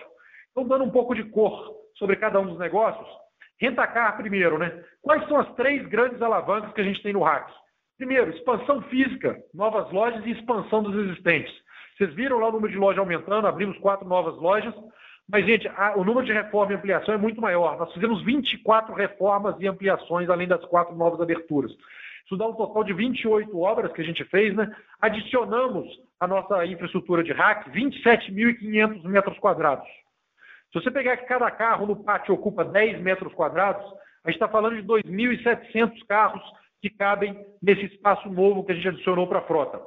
[0.51, 3.07] Então, dando um pouco de cor sobre cada um dos negócios,
[3.59, 4.83] rentacar primeiro, né?
[5.01, 7.49] Quais são as três grandes alavancas que a gente tem no hack?
[7.97, 11.53] Primeiro, expansão física, novas lojas e expansão dos existentes.
[11.97, 14.75] Vocês viram lá o número de lojas aumentando, abrimos quatro novas lojas,
[15.27, 17.79] mas, gente, a, o número de reforma e ampliação é muito maior.
[17.79, 21.71] Nós fizemos 24 reformas e ampliações, além das quatro novas aberturas.
[22.25, 24.73] Isso dá um total de 28 obras que a gente fez, né?
[25.01, 25.87] Adicionamos
[26.19, 29.87] a nossa infraestrutura de rack 27.500 metros quadrados.
[30.71, 33.85] Se você pegar que cada carro no pátio ocupa 10 metros quadrados,
[34.23, 36.41] a gente está falando de 2.700 carros
[36.81, 39.79] que cabem nesse espaço novo que a gente adicionou para a frota.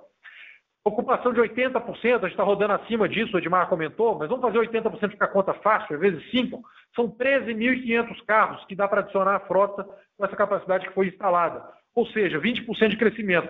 [0.84, 4.58] Ocupação de 80%, a gente está rodando acima disso, o Edmar comentou, mas vamos fazer
[4.58, 6.62] 80% ficar conta fácil, vezes 5.
[6.94, 9.82] São 13.500 carros que dá para adicionar à frota
[10.16, 11.75] com essa capacidade que foi instalada.
[11.96, 13.48] Ou seja, 20% de crescimento.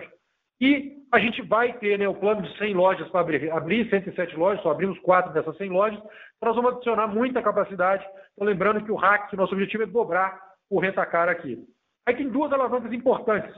[0.59, 4.35] E a gente vai ter né, o plano de 100 lojas para abrir, abrir 107
[4.35, 6.01] lojas, só abrimos quatro dessas 100 lojas.
[6.41, 8.03] Nós vamos adicionar muita capacidade.
[8.29, 11.59] Estou lembrando que o RAC, nosso objetivo é dobrar o rentacar aqui.
[12.07, 13.53] Aí tem duas alavancas importantes.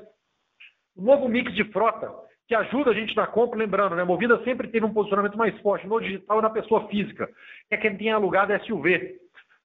[0.96, 2.12] O novo mix de frota,
[2.48, 4.04] que ajuda a gente na compra, lembrando, né?
[4.04, 7.28] Movida sempre teve um posicionamento mais forte no digital e na pessoa física,
[7.70, 9.20] que é quem tem alugado SUV.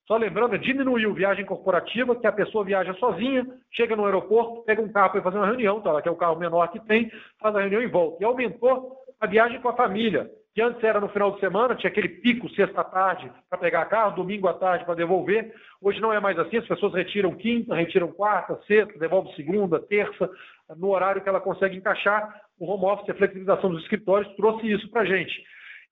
[0.07, 4.93] Só lembrando, diminuiu viagem corporativa, que a pessoa viaja sozinha, chega no aeroporto, pega um
[4.93, 7.61] carro para fazer uma reunião, tá, que é o carro menor que tem, faz a
[7.61, 8.19] reunião e volta.
[8.21, 11.91] E aumentou a viagem com a família, que antes era no final de semana, tinha
[11.91, 15.53] aquele pico sexta-tarde para pegar carro, domingo à tarde para devolver.
[15.81, 20.31] Hoje não é mais assim, as pessoas retiram quinta, retiram quarta, sexta, devolvem segunda, terça,
[20.77, 22.43] no horário que ela consegue encaixar.
[22.59, 25.33] O home office, a flexibilização dos escritórios trouxe isso para a gente.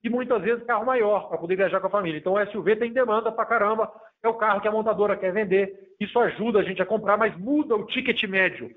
[0.03, 2.19] E muitas vezes carro maior, para poder viajar com a família.
[2.19, 5.95] Então o SUV tem demanda para caramba, é o carro que a montadora quer vender.
[6.01, 8.71] Isso ajuda a gente a comprar, mas muda o ticket médio.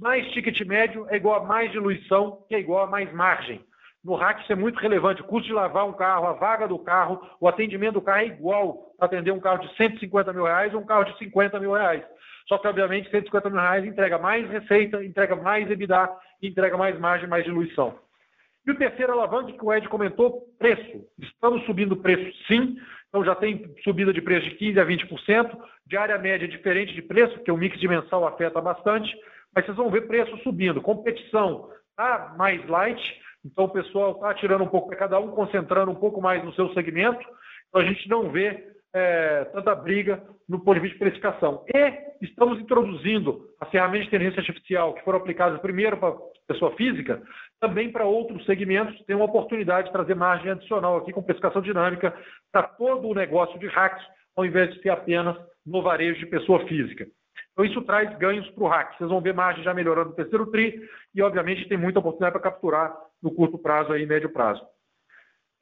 [0.00, 3.64] Mais ticket médio é igual a mais diluição, que é igual a mais margem.
[4.04, 5.22] No rack isso é muito relevante.
[5.22, 8.26] O custo de lavar um carro, a vaga do carro, o atendimento do carro é
[8.26, 11.72] igual a atender um carro de 150 mil reais ou um carro de 50 mil
[11.72, 12.02] reais.
[12.46, 16.10] Só que, obviamente, 150 mil reais entrega mais receita, entrega mais EBITDA,
[16.42, 17.94] entrega mais margem, mais diluição.
[18.66, 21.04] E o terceiro alavanca que o Ed comentou, preço.
[21.18, 22.76] Estamos subindo preço sim,
[23.08, 27.02] então já tem subida de preço de 15% a 20%, de área média diferente de
[27.02, 29.14] preço, porque o mix de mensal afeta bastante,
[29.54, 30.80] mas vocês vão ver preço subindo.
[30.80, 35.92] Competição está mais light, então o pessoal está tirando um pouco para cada um, concentrando
[35.92, 37.24] um pouco mais no seu segmento,
[37.68, 41.64] então a gente não vê é, tanta briga no ponto de vista de precificação.
[41.74, 46.14] E estamos introduzindo as ferramentas de inteligência artificial que foram aplicadas primeiro para
[46.46, 47.22] pessoa física,
[47.64, 52.14] também para outros segmentos, tem uma oportunidade de trazer margem adicional aqui com precificação dinâmica
[52.52, 53.98] para todo o negócio de hack,
[54.36, 57.06] ao invés de ser apenas no varejo de pessoa física.
[57.52, 58.98] Então, isso traz ganhos para o hack.
[58.98, 60.78] Vocês vão ver margem já melhorando no terceiro TRI
[61.14, 64.62] e, obviamente, tem muita oportunidade para capturar no curto prazo e médio prazo.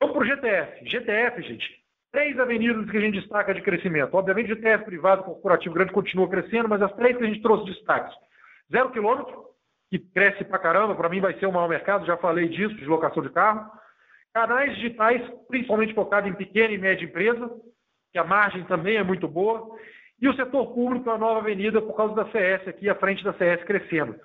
[0.00, 0.84] Vamos para o GTF.
[0.84, 1.70] GTF, gente,
[2.10, 4.14] três avenidas que a gente destaca de crescimento.
[4.14, 7.66] Obviamente, o GTF privado, corporativo grande continua crescendo, mas as três que a gente trouxe
[7.66, 8.12] destaques.
[8.72, 9.51] Zero quilômetro,
[9.92, 12.86] que cresce pra caramba, para mim vai ser o maior mercado, já falei disso, de
[12.86, 13.70] locação de carro.
[14.32, 17.50] Canais digitais, principalmente focado em pequena e média empresa,
[18.10, 19.76] que a margem também é muito boa.
[20.18, 23.34] E o setor público, a nova avenida, por causa da CS aqui, a frente da
[23.34, 24.16] CS crescendo.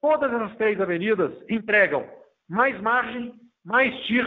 [0.00, 2.04] Todas essas três avenidas entregam
[2.48, 3.32] mais margem,
[3.64, 4.26] mais TIR,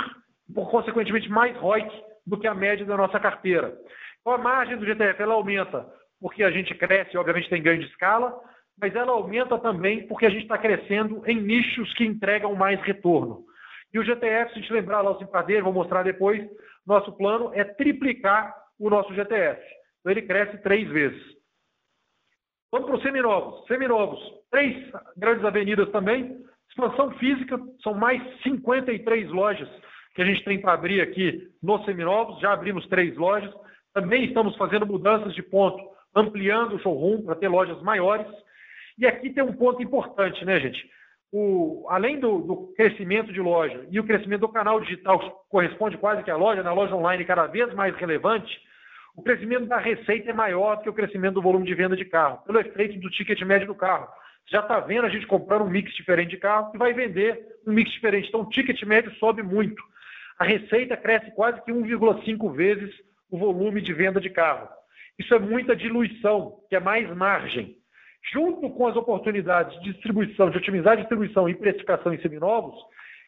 [0.54, 1.92] por consequentemente mais ROIC
[2.26, 3.78] do que a média da nossa carteira.
[4.22, 5.86] Então, a margem do GTF ela aumenta
[6.22, 8.34] porque a gente cresce, obviamente tem ganho de escala,
[8.80, 13.46] mas ela aumenta também porque a gente está crescendo em nichos que entregam mais retorno.
[13.94, 16.46] E o GTF, se a gente lembrar lá o Simpadeiro, vou mostrar depois,
[16.86, 19.62] nosso plano é triplicar o nosso GTF.
[20.00, 21.22] Então ele cresce três vezes.
[22.72, 23.66] Vamos para os seminovos.
[23.68, 24.20] Seminovos,
[24.52, 26.38] três grandes avenidas também.
[26.70, 29.70] Expansão física, são mais 53 lojas
[30.14, 32.40] que a gente tem para abrir aqui nos seminovos.
[32.42, 33.54] Já abrimos três lojas.
[33.94, 35.82] Também estamos fazendo mudanças de ponto,
[36.14, 38.28] ampliando o showroom para ter lojas maiores.
[38.98, 40.90] E aqui tem um ponto importante, né, gente?
[41.32, 45.98] O, além do, do, crescimento de loja e o crescimento do canal digital, que corresponde
[45.98, 48.58] quase que à loja, na loja online cada vez mais relevante,
[49.16, 52.06] o crescimento da receita é maior do que o crescimento do volume de venda de
[52.06, 54.08] carro, pelo efeito do ticket médio do carro
[54.48, 57.74] já está vendo a gente comprando um mix diferente de carro que vai vender um
[57.74, 58.30] mix diferente.
[58.30, 59.82] Então, o ticket médio sobe muito.
[60.38, 62.94] A receita cresce quase que 1,5 vezes
[63.30, 64.68] o volume de venda de carro.
[65.18, 67.78] Isso é muita diluição, que é mais margem.
[68.32, 72.76] Junto com as oportunidades de distribuição, de otimizar a distribuição e precificação em seminovos,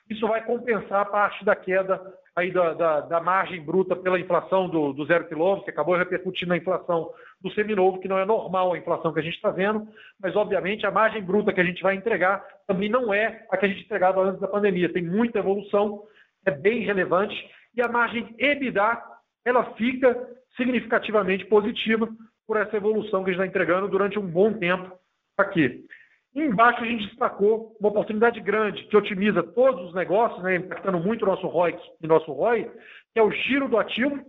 [0.10, 2.02] isso vai compensar parte da queda
[2.36, 6.50] aí da, da, da margem bruta pela inflação do, do zero quilômetro, que acabou repercutindo
[6.50, 9.88] na inflação do seminovo, que não é normal a inflação que a gente está vendo,
[10.22, 13.66] mas obviamente a margem bruta que a gente vai entregar também não é a que
[13.66, 14.92] a gente entregava antes da pandemia.
[14.92, 16.04] Tem muita evolução,
[16.46, 17.36] é bem relevante,
[17.76, 19.02] e a margem EBITDA
[19.44, 20.16] ela fica
[20.56, 22.08] significativamente positiva
[22.48, 24.98] por essa evolução que a gente está entregando durante um bom tempo
[25.38, 25.86] aqui.
[26.34, 31.24] Embaixo a gente destacou uma oportunidade grande que otimiza todos os negócios, né, impactando muito
[31.24, 32.72] o nosso ROIC e nosso ROI,
[33.14, 34.24] que é o giro do ativo,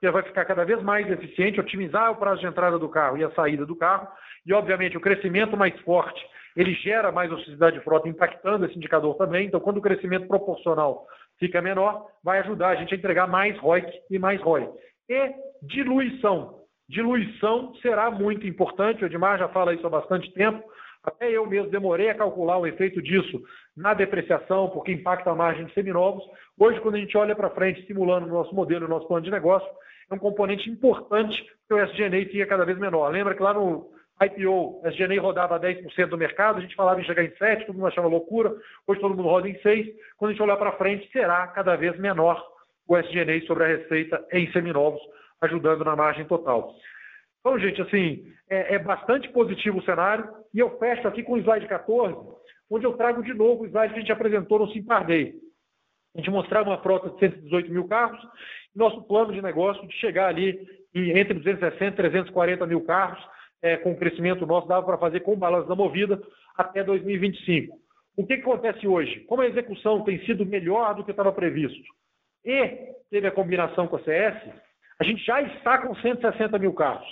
[0.00, 3.24] que vai ficar cada vez mais eficiente, otimizar o prazo de entrada do carro e
[3.24, 4.08] a saída do carro,
[4.46, 9.14] e obviamente o crescimento mais forte, ele gera mais ociosidade de frota, impactando esse indicador
[9.16, 9.46] também.
[9.46, 11.06] Então, quando o crescimento proporcional
[11.38, 14.68] fica menor, vai ajudar a gente a entregar mais ROIC e mais ROI.
[15.08, 16.59] E diluição.
[16.90, 20.60] Diluição será muito importante, o Edmar já fala isso há bastante tempo.
[21.04, 23.40] Até eu mesmo demorei a calcular o efeito disso
[23.76, 26.24] na depreciação, porque impacta a margem de seminovos.
[26.58, 29.30] Hoje, quando a gente olha para frente, simulando o nosso modelo, o nosso plano de
[29.30, 29.68] negócio,
[30.10, 33.08] é um componente importante que o SG&A fica cada vez menor.
[33.12, 33.88] Lembra que lá no
[34.20, 37.86] IPO, SG&A rodava 10% do mercado, a gente falava em chegar em 7%, todo mundo
[37.86, 38.52] achava loucura,
[38.84, 39.94] hoje todo mundo roda em 6%.
[40.18, 42.44] Quando a gente olhar para frente, será cada vez menor
[42.88, 45.00] o SG&A sobre a receita em seminovos,
[45.40, 46.74] ajudando na margem total.
[47.40, 50.28] Então, gente, assim, é, é, bastante positivo o cenário.
[50.52, 52.14] E eu fecho aqui com o slide 14,
[52.70, 55.34] onde eu trago de novo o slide que a gente apresentou no Simpar Day.
[56.14, 58.20] A gente mostrava uma frota de 118 mil carros,
[58.74, 60.58] e nosso plano de negócio de chegar ali
[60.94, 63.24] entre 260 e 340 mil carros,
[63.62, 66.20] é, com o crescimento nosso, dava para fazer com o balanço da movida
[66.56, 67.78] até 2025.
[68.16, 69.20] O que, que acontece hoje?
[69.20, 71.80] Como a execução tem sido melhor do que estava previsto
[72.44, 74.52] e teve a combinação com a CS,
[75.00, 77.08] a gente já está com 160 mil carros.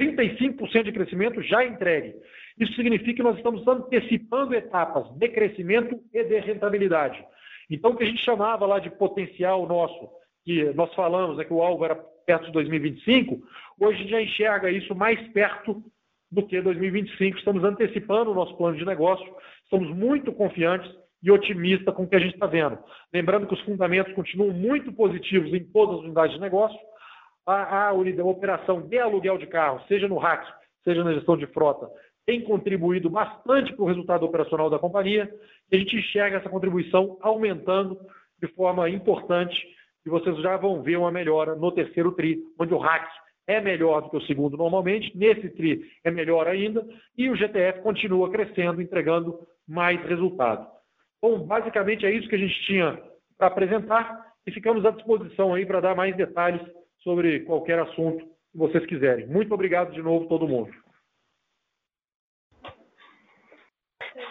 [0.00, 2.14] 35% de crescimento já entregue.
[2.58, 7.22] Isso significa que nós estamos antecipando etapas de crescimento e de rentabilidade.
[7.68, 10.08] Então, o que a gente chamava lá de potencial nosso,
[10.44, 13.42] que nós falamos né, que o alvo era perto de 2025,
[13.80, 15.82] hoje a gente já enxerga isso mais perto
[16.30, 17.38] do que 2025.
[17.38, 19.28] Estamos antecipando o nosso plano de negócio,
[19.64, 20.90] estamos muito confiantes
[21.22, 22.78] e otimistas com o que a gente está vendo.
[23.12, 26.78] Lembrando que os fundamentos continuam muito positivos em todas as unidades de negócio,
[27.46, 30.46] a, a, unidade, a operação de aluguel de carros, seja no RAC,
[30.84, 31.88] seja na gestão de frota,
[32.26, 35.32] tem contribuído bastante para o resultado operacional da companhia
[35.70, 37.98] e a gente enxerga essa contribuição aumentando
[38.40, 39.56] de forma importante
[40.04, 43.08] e vocês já vão ver uma melhora no terceiro TRI, onde o RAC
[43.46, 47.80] é melhor do que o segundo normalmente, nesse TRI é melhor ainda e o GTF
[47.82, 50.66] continua crescendo, entregando mais resultado.
[51.20, 53.00] Bom, basicamente é isso que a gente tinha
[53.36, 56.60] para apresentar e ficamos à disposição aí para dar mais detalhes
[57.02, 59.26] sobre qualquer assunto que vocês quiserem.
[59.26, 60.72] Muito obrigado de novo todo mundo.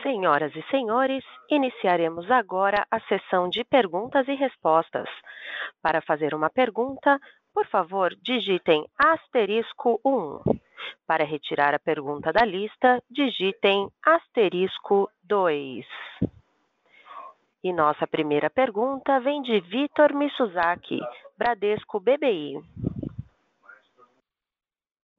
[0.03, 5.07] Senhoras e senhores, iniciaremos agora a sessão de perguntas e respostas.
[5.81, 7.19] Para fazer uma pergunta,
[7.53, 10.41] por favor, digitem asterisco 1.
[11.05, 15.85] Para retirar a pergunta da lista, digitem asterisco 2.
[17.63, 20.99] E nossa primeira pergunta vem de Vitor Mitsuzaki,
[21.37, 22.59] Bradesco BBI.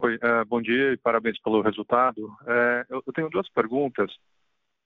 [0.01, 2.27] Oi, uh, bom dia e parabéns pelo resultado.
[2.43, 4.13] Uh, eu, tenho duas perguntas.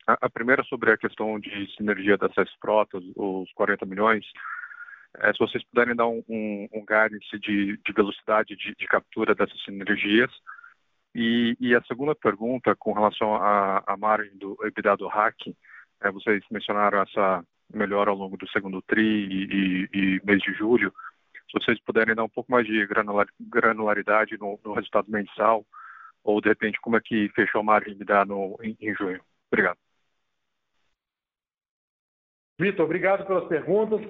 [0.06, 4.26] A, primeira sobre a questão de sinergia das seis frotas, os 40 milhões.
[5.16, 9.58] Uh, se vocês puderem dar um, um, guidance de, de velocidade de, de, captura dessas
[9.64, 10.30] sinergias.
[11.14, 15.08] E, e, a segunda pergunta, com relação à margem do EBITDA do
[16.00, 20.52] RAC, vocês mencionaram essa melhora ao longo do segundo TRI e, e, e mês de
[20.52, 20.92] julho
[21.50, 22.86] se vocês puderem dar um pouco mais de
[23.40, 25.64] granularidade no, no resultado mensal,
[26.24, 29.20] ou de repente como é que fechou a margem de dar no, em, em junho.
[29.50, 29.78] Obrigado.
[32.58, 34.00] Vitor, obrigado pelas perguntas.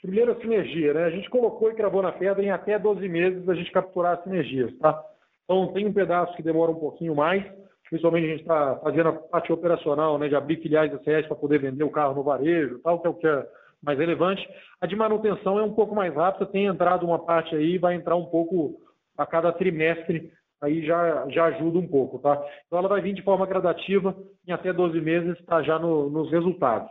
[0.00, 1.04] Primeiro, a sinergia, né?
[1.04, 4.22] A gente colocou e cravou na pedra em até 12 meses a gente capturar as
[4.22, 5.04] sinergias, tá?
[5.44, 7.44] Então, tem um pedaço que demora um pouquinho mais,
[7.88, 11.36] principalmente a gente está fazendo a parte operacional, né, de abrir filiais da CS para
[11.36, 13.46] poder vender o carro no varejo, tal, que é o que é
[13.82, 14.46] mais relevante.
[14.80, 18.16] A de manutenção é um pouco mais rápida, tem entrado uma parte aí, vai entrar
[18.16, 18.80] um pouco
[19.16, 22.42] a cada trimestre, aí já, já ajuda um pouco, tá?
[22.66, 26.30] Então ela vai vir de forma gradativa, em até 12 meses está já no, nos
[26.30, 26.90] resultados.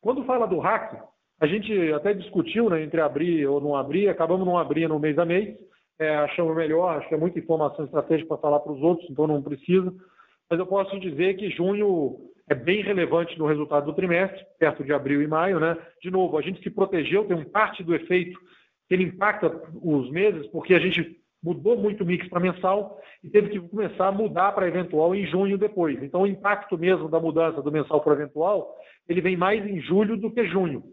[0.00, 1.00] Quando fala do hack,
[1.40, 5.18] a gente até discutiu né, entre abrir ou não abrir, acabamos não abrir no mês
[5.18, 5.56] a mês,
[5.98, 9.26] é, achamos melhor, acho que é muita informação estratégica para falar para os outros, então
[9.26, 9.92] não precisa.
[10.50, 12.16] Mas eu posso dizer que junho
[12.48, 15.76] é bem relevante no resultado do trimestre, perto de abril e maio, né?
[16.00, 18.38] De novo, a gente se protegeu, tem um parte do efeito
[18.88, 19.50] que ele impacta
[19.82, 24.08] os meses, porque a gente mudou muito o mix para mensal e teve que começar
[24.08, 26.00] a mudar para eventual em junho depois.
[26.02, 28.76] Então, o impacto mesmo da mudança do mensal para eventual,
[29.08, 30.84] ele vem mais em julho do que junho.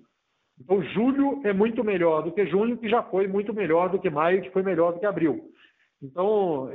[0.60, 4.10] Então, julho é muito melhor do que junho, que já foi muito melhor do que
[4.10, 5.52] maio, que foi melhor do que abril.
[6.04, 6.70] Então,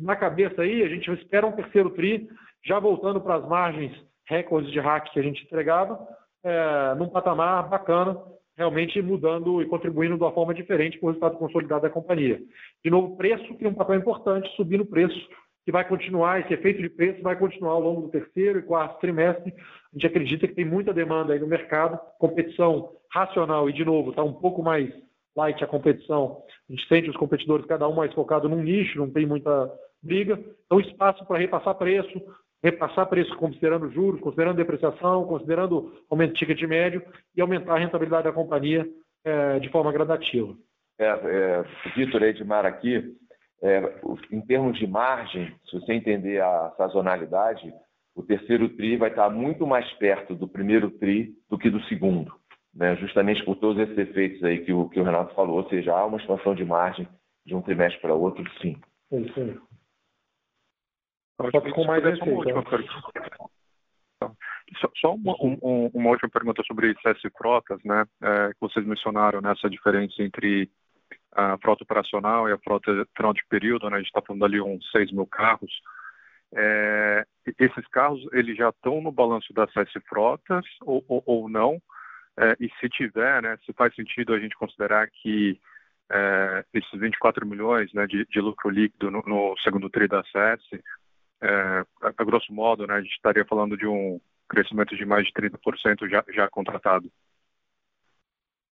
[0.00, 2.28] na cabeça aí, a gente espera um terceiro TRI,
[2.64, 3.92] já voltando para as margens
[4.28, 6.06] recordes de hack que a gente entregava,
[6.44, 8.20] é, num patamar bacana,
[8.56, 12.40] realmente mudando e contribuindo de uma forma diferente para o resultado consolidado da companhia.
[12.84, 15.18] De novo, preço tem um papel importante, subindo o preço
[15.64, 19.00] que vai continuar, esse efeito de preço vai continuar ao longo do terceiro e quarto
[19.00, 19.50] trimestre.
[19.50, 24.10] A gente acredita que tem muita demanda aí no mercado, competição racional e, de novo,
[24.10, 24.92] está um pouco mais
[25.36, 26.42] light a competição.
[26.68, 29.70] A gente sente os competidores, cada um mais focado num nicho, não tem muita
[30.02, 30.38] briga.
[30.66, 32.22] Então, espaço para repassar preço,
[32.62, 37.02] repassar preço considerando juros, considerando depreciação, considerando aumento de ticket médio
[37.36, 38.86] e aumentar a rentabilidade da companhia
[39.24, 40.54] é, de forma gradativa.
[40.98, 41.64] É, é,
[41.96, 43.16] Vitor Edmar aqui,
[43.62, 47.72] é, em termos de margem, se você entender a sazonalidade,
[48.14, 52.32] o terceiro TRI vai estar muito mais perto do primeiro TRI do que do segundo,
[52.74, 52.96] né?
[52.96, 56.04] justamente por todos esses efeitos aí que o, que o Renato falou, ou seja, há
[56.04, 57.08] uma expansão de margem
[57.46, 58.80] de um trimestre para outro, sim.
[59.12, 59.58] É isso aí.
[61.50, 62.30] Só que com mais receita.
[62.30, 62.64] Última
[64.80, 68.04] Só, só uma, um, uma, última pergunta sobre CS Frotas, né?
[68.22, 70.70] É, que vocês mencionaram nessa diferença entre
[71.32, 73.96] a frota operacional e a frota final de período, né?
[73.96, 75.72] A gente está falando ali uns 6 mil carros.
[76.54, 77.26] É,
[77.58, 81.80] esses carros, eles já estão no balanço da CS Frotas ou, ou, ou não?
[82.36, 85.60] É, e se tiver, né, se faz sentido a gente considerar que
[86.10, 90.82] é, esses 24 milhões né, de, de lucro líquido no, no, segundo tri da CS,
[91.42, 95.32] é, a, grosso modo, né, a gente estaria falando de um crescimento de mais de
[95.32, 97.10] 30% já, já contratado.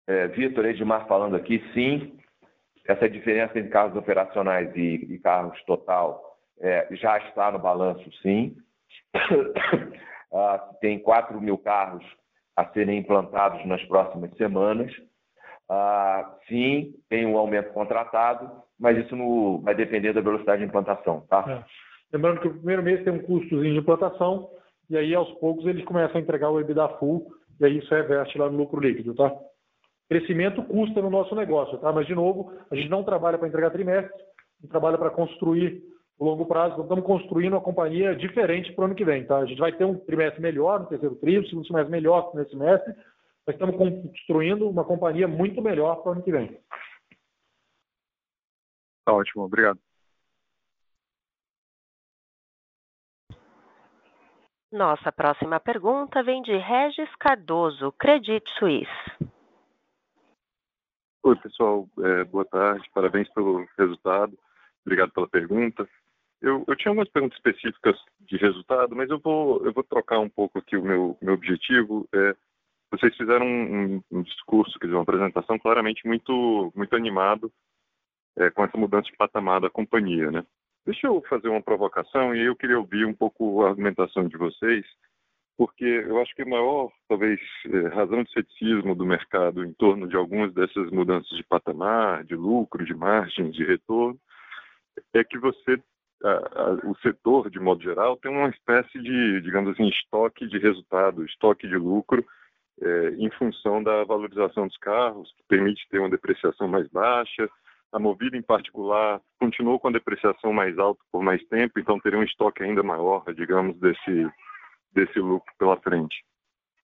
[0.07, 2.17] É, Vitor Edmar falando aqui, sim,
[2.85, 8.57] essa diferença entre carros operacionais e, e carros total é, já está no balanço, sim.
[10.33, 12.03] ah, tem 4 mil carros
[12.61, 14.91] a serem implantados nas próximas semanas.
[15.69, 18.49] Ah, sim, tem um aumento contratado,
[18.79, 21.45] mas isso não vai depender da velocidade de implantação, tá?
[21.47, 21.63] É.
[22.13, 24.49] Lembrando que o primeiro mês tem um custozinho de implantação
[24.89, 28.37] e aí aos poucos eles começam a entregar o EBITDA full e aí isso reveste
[28.37, 29.31] lá no lucro líquido, tá?
[30.09, 31.91] Crescimento custa no nosso negócio, tá?
[31.93, 35.81] Mas, de novo, a gente não trabalha para entregar trimestre, a gente trabalha para construir
[36.21, 36.73] o longo prazo.
[36.73, 39.39] Então, estamos construindo uma companhia diferente para o ano que vem, tá?
[39.39, 42.93] A gente vai ter um trimestre melhor no terceiro trimestre, segundo semestre melhor nesse semestre,
[43.45, 46.61] mas estamos construindo uma companhia muito melhor para o ano que vem.
[49.03, 49.79] Tá ótimo, obrigado.
[54.71, 58.91] Nossa próxima pergunta vem de Regis Cardoso, Credit Suisse.
[61.23, 61.89] Oi, pessoal.
[61.99, 62.87] É, boa tarde.
[62.93, 64.37] Parabéns pelo resultado.
[64.85, 65.89] Obrigado pela pergunta.
[66.41, 70.29] Eu, eu tinha algumas perguntas específicas de resultado, mas eu vou, eu vou trocar um
[70.29, 72.07] pouco aqui o meu, meu objetivo.
[72.13, 72.35] É,
[72.91, 77.51] vocês fizeram um, um discurso, quer dizer, uma apresentação claramente muito, muito animado
[78.37, 80.43] é, com essa mudança de patamar da companhia, né?
[80.85, 84.83] Deixa eu fazer uma provocação e eu queria ouvir um pouco a argumentação de vocês
[85.61, 90.07] porque eu acho que a maior, talvez, é, razão de ceticismo do mercado em torno
[90.07, 94.19] de algumas dessas mudanças de patamar, de lucro, de margem, de retorno,
[95.13, 95.79] é que você,
[96.83, 101.67] o setor, de modo geral, tem uma espécie de, digamos assim, estoque de resultado, estoque
[101.67, 102.25] de lucro,
[102.81, 107.49] é, em função da valorização dos carros, que permite ter uma depreciação mais baixa.
[107.91, 112.19] A Movida, em particular, continuou com a depreciação mais alta por mais tempo, então teria
[112.19, 114.29] um estoque ainda maior, digamos, desse
[114.93, 116.23] desse lucro pela frente.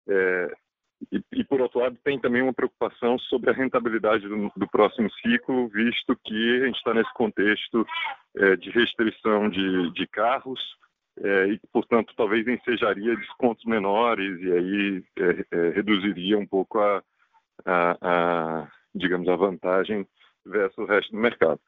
[0.08, 0.56] É,
[1.12, 5.10] e, e, por outro lado, tem também uma preocupação sobre a rentabilidade do, do próximo
[5.22, 7.86] ciclo, visto que a gente está nesse contexto
[8.36, 10.60] é, de restrição de, de carros
[11.22, 15.04] é, e, portanto, talvez ensejaria descontos menores e aí
[15.50, 17.02] é, reduziria um pouco a,
[17.64, 20.06] a, a, digamos, a vantagem
[20.44, 21.60] versus o resto do mercado.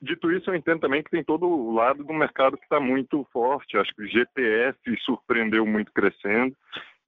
[0.00, 3.26] Dito isso, eu entendo também que tem todo o lado do mercado que está muito
[3.32, 3.76] forte.
[3.76, 6.56] Acho que o GTF surpreendeu muito crescendo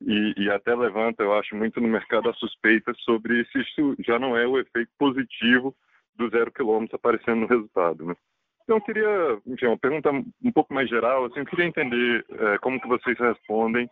[0.06, 4.18] e, e, até levanta, eu acho, muito no mercado a suspeita sobre se isso já
[4.18, 5.74] não é o efeito positivo
[6.14, 8.04] do zero quilômetro aparecendo no resultado.
[8.04, 8.14] Né?
[8.62, 12.58] Então, eu queria, enfim, uma pergunta um pouco mais geral, assim, eu queria entender é,
[12.58, 13.88] como que vocês respondem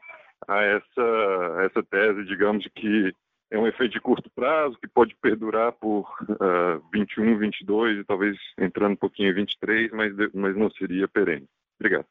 [0.49, 3.15] a essa, a essa tese, digamos, de que
[3.51, 8.37] é um efeito de curto prazo que pode perdurar por uh, 21, 22 e talvez
[8.59, 11.47] entrando um pouquinho em 23, mas, mas não seria perene.
[11.79, 12.07] Obrigado.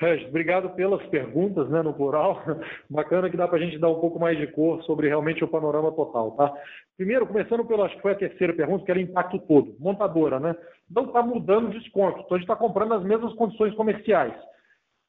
[0.00, 2.40] Regis, obrigado pelas perguntas, né, no plural.
[2.88, 5.48] Bacana que dá para a gente dar um pouco mais de cor sobre realmente o
[5.48, 6.52] panorama total, tá?
[6.96, 9.74] Primeiro, começando pela, acho que foi a terceira pergunta, que era impacto todo.
[9.80, 10.54] Montadora, né?
[10.88, 14.34] Não está mudando desconto, então a gente está comprando as mesmas condições comerciais.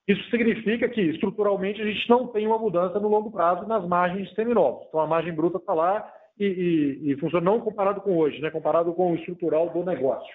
[0.08, 4.28] Isso significa que, estruturalmente, a gente não tem uma mudança no longo prazo nas margens
[4.28, 4.88] de seminovos.
[4.88, 8.50] Então, a margem bruta está lá e, e, e, funciona não comparado com hoje, né?
[8.50, 10.34] comparado com o estrutural do negócio.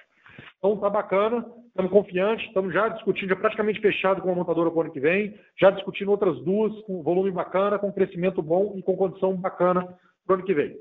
[0.58, 1.44] Então, está bacana,
[1.74, 5.00] estamos confiantes, estamos já discutindo, já praticamente fechado com a montadora para o ano que
[5.00, 9.82] vem, já discutindo outras duas com volume bacana, com crescimento bom e com condição bacana
[10.24, 10.76] para o ano que vem.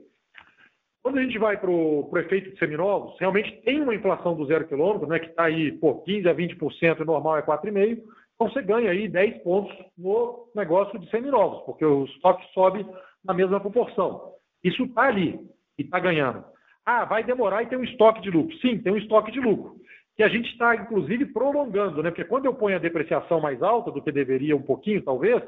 [1.02, 4.68] Quando a gente vai para o efeito de seminovos, realmente tem uma inflação do zero
[4.68, 7.98] quilômetro, né, que está aí por 15% a 20%, o normal é 4,5%,
[8.36, 12.86] então você ganha aí 10 pontos no negócio de seminovos, porque o estoque sobe
[13.26, 14.34] na mesma proporção.
[14.64, 15.39] Isso está ali
[15.78, 16.46] e está ganhando.
[16.86, 18.56] Ah, vai demorar e tem um estoque de lucro.
[18.58, 19.76] Sim, tem um estoque de lucro.
[20.16, 22.11] Que a gente está, inclusive, prolongando, né?
[22.11, 25.41] Porque quando eu ponho a depreciação mais alta do que deveria, um pouquinho, talvez,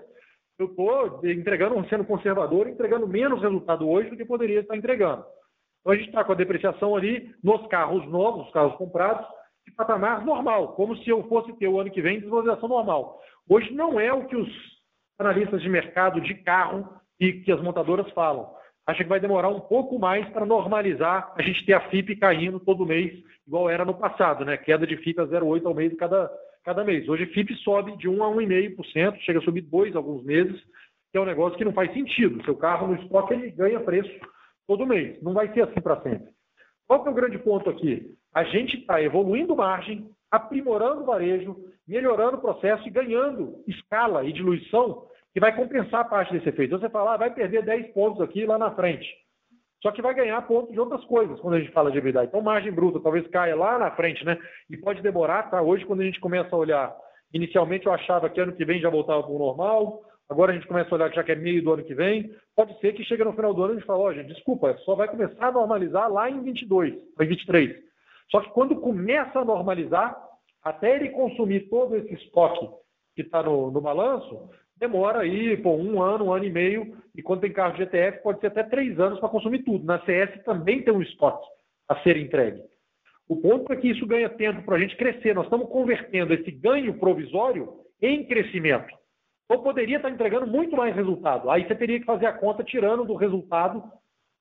[0.57, 5.25] eu estou entregando, sendo conservador, entregando menos resultado hoje do que poderia estar entregando.
[5.81, 9.27] Então a gente está com a depreciação ali nos carros novos, os carros comprados,
[9.65, 13.19] de patamar normal, como se eu fosse ter o ano que vem desvalorização normal.
[13.49, 14.49] Hoje não é o que os
[15.19, 16.89] analistas de mercado de carro
[17.19, 18.51] e que as montadoras falam.
[18.87, 22.59] Acho que vai demorar um pouco mais para normalizar a gente ter a FIP caindo
[22.59, 23.11] todo mês,
[23.47, 24.57] igual era no passado, né?
[24.57, 26.31] Queda de FIP a 0,8 ao mês cada,
[26.63, 27.09] cada mês.
[27.09, 30.61] Hoje a FIP sobe de 1 a 1,5%, chega a subir 2 alguns meses,
[31.11, 32.43] que é um negócio que não faz sentido.
[32.43, 34.11] Seu carro no estoque ele ganha preço
[34.67, 35.21] todo mês.
[35.23, 36.29] Não vai ser assim para sempre.
[36.87, 38.15] Qual que é o grande ponto aqui?
[38.35, 41.55] A gente está evoluindo margem, aprimorando o varejo,
[41.87, 46.73] melhorando o processo e ganhando escala e diluição que vai compensar parte desse efeito.
[46.73, 49.05] Então você fala, ah, vai perder 10 pontos aqui lá na frente.
[49.83, 52.23] Só que vai ganhar pontos de outras coisas quando a gente fala de EBITDA.
[52.23, 54.37] Então, margem bruta talvez caia lá na frente, né?
[54.69, 55.61] E pode demorar, tá?
[55.61, 56.95] Hoje, quando a gente começa a olhar,
[57.33, 60.67] inicialmente eu achava que ano que vem já voltava para o normal, Agora a gente
[60.67, 63.03] começa a olhar que já que é meio do ano que vem, pode ser que
[63.03, 65.07] chegue no final do ano e a gente fale, ó, oh, gente, desculpa, só vai
[65.07, 67.75] começar a normalizar lá em 22, em 23.
[68.31, 70.19] Só que quando começa a normalizar,
[70.63, 72.67] até ele consumir todo esse estoque
[73.15, 77.21] que está no, no, balanço, demora aí pô, um ano, um ano e meio, e
[77.21, 79.85] quando tem carro de GTF, pode ser até três anos para consumir tudo.
[79.85, 81.47] Na CS também tem um estoque
[81.87, 82.61] a ser entregue.
[83.27, 85.33] O ponto é que isso ganha tempo para a gente crescer.
[85.33, 88.93] Nós estamos convertendo esse ganho provisório em crescimento.
[89.49, 91.49] Ou poderia estar entregando muito mais resultado.
[91.49, 93.83] Aí você teria que fazer a conta tirando do resultado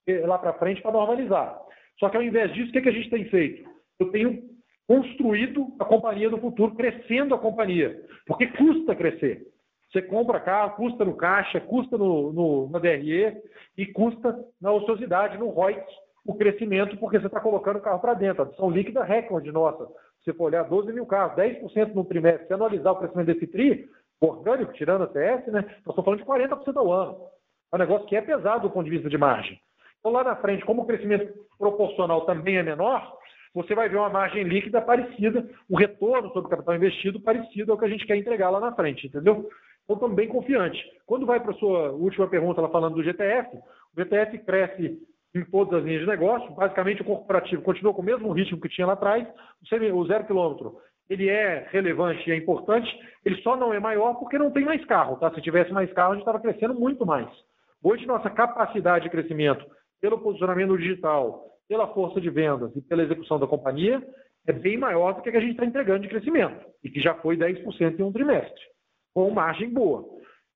[0.07, 1.59] eh, lá para frente para normalizar.
[1.99, 3.69] Só que ao invés disso, o que, que a gente tem feito?
[3.99, 4.43] Eu tenho
[4.87, 8.03] construído a companhia do futuro, crescendo a companhia.
[8.27, 9.47] Porque custa crescer.
[9.95, 13.33] Você compra carro, custa no caixa, custa no, no, na DRE
[13.79, 15.87] e custa na ociosidade, no ROIC,
[16.27, 18.43] o crescimento, porque você está colocando o carro para dentro.
[18.43, 19.87] A adição líquida recorde nossa.
[20.25, 23.89] Se for olhar 12 mil carros, 10% no trimestre, se analisar o crescimento desse TRI,
[24.21, 25.61] orgânico, tirando a CS, né?
[25.87, 27.17] Nós estamos falando de 40% ao ano.
[27.73, 29.61] É um negócio que é pesado do ponto de vista de margem.
[30.01, 33.17] Então, lá na frente, como o crescimento proporcional também é menor,
[33.55, 37.79] você vai ver uma margem líquida parecida, um retorno sobre o capital investido parecido ao
[37.79, 39.49] que a gente quer entregar lá na frente, entendeu?
[39.85, 40.81] Então, estamos bem confiantes.
[41.07, 44.99] Quando vai para a sua última pergunta, ela falando do GTF, o GTF cresce
[45.35, 48.69] em todas as linhas de negócio, basicamente o corporativo continua com o mesmo ritmo que
[48.69, 49.27] tinha lá atrás,
[49.93, 50.79] o zero quilômetro
[51.09, 52.89] ele é relevante e é importante,
[53.25, 55.17] ele só não é maior porque não tem mais carro.
[55.17, 55.31] Tá?
[55.35, 57.29] Se tivesse mais carro, a gente estava crescendo muito mais.
[57.83, 59.65] Hoje, nossa capacidade de crescimento
[60.01, 64.03] pelo posicionamento digital, pela força de vendas e pela execução da companhia
[64.47, 67.01] é bem maior do que a que a gente está entregando de crescimento, e que
[67.01, 68.63] já foi 10% em um trimestre,
[69.15, 70.05] com margem boa.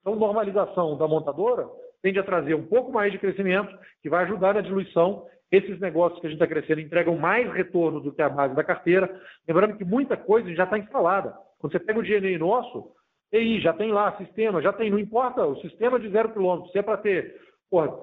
[0.00, 1.68] Então, normalização da montadora
[2.02, 6.20] tende a trazer um pouco mais de crescimento, que vai ajudar na diluição esses negócios
[6.20, 9.20] que a gente está crescendo entregam mais retorno do que a base da carteira.
[9.46, 11.34] Lembrando que muita coisa já está instalada.
[11.58, 12.92] Quando você pega o GNI nosso,
[13.30, 16.78] TI, já tem lá, sistema, já tem, não importa, o sistema de zero quilômetro, se
[16.78, 17.40] é para ter
[17.70, 17.96] porra,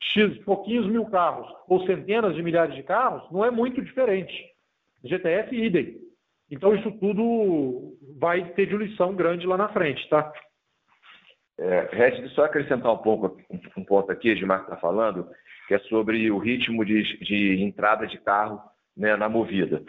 [0.00, 4.32] X, pouquinhos mil carros ou centenas de milhares de carros, não é muito diferente.
[5.04, 6.09] GTF idem.
[6.50, 10.32] Então isso tudo vai ter diluição grande lá na frente, tá?
[11.58, 13.36] É, só acrescentar um pouco
[13.76, 15.28] um ponto aqui, Edmar está falando,
[15.68, 18.60] que é sobre o ritmo de, de entrada de carro
[18.96, 19.82] né, na movida.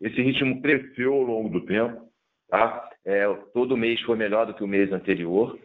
[0.00, 2.00] Esse ritmo cresceu ao longo do tempo,
[2.48, 2.88] tá?
[3.04, 5.58] É, todo mês foi melhor do que o mês anterior.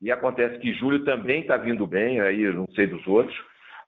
[0.00, 3.36] E acontece que julho também está vindo bem, aí não sei dos outros,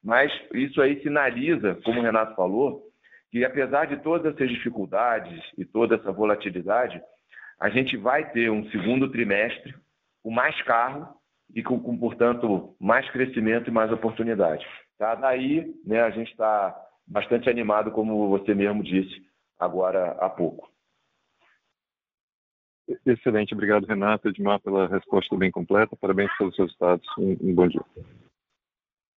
[0.04, 2.91] mas isso aí sinaliza, como o Renato falou,
[3.32, 7.02] que apesar de todas essas dificuldades e toda essa volatilidade,
[7.58, 9.74] a gente vai ter um segundo trimestre
[10.22, 11.16] com mais carro
[11.54, 14.66] e com, com portanto, mais crescimento e mais oportunidade.
[14.98, 15.14] Tá?
[15.14, 16.76] Daí, né, a gente está
[17.06, 19.26] bastante animado, como você mesmo disse
[19.58, 20.70] agora há pouco.
[23.06, 25.96] Excelente, obrigado Renato Edmar pela resposta bem completa.
[25.96, 27.06] Parabéns pelos resultados.
[27.16, 27.82] Um, um bom dia.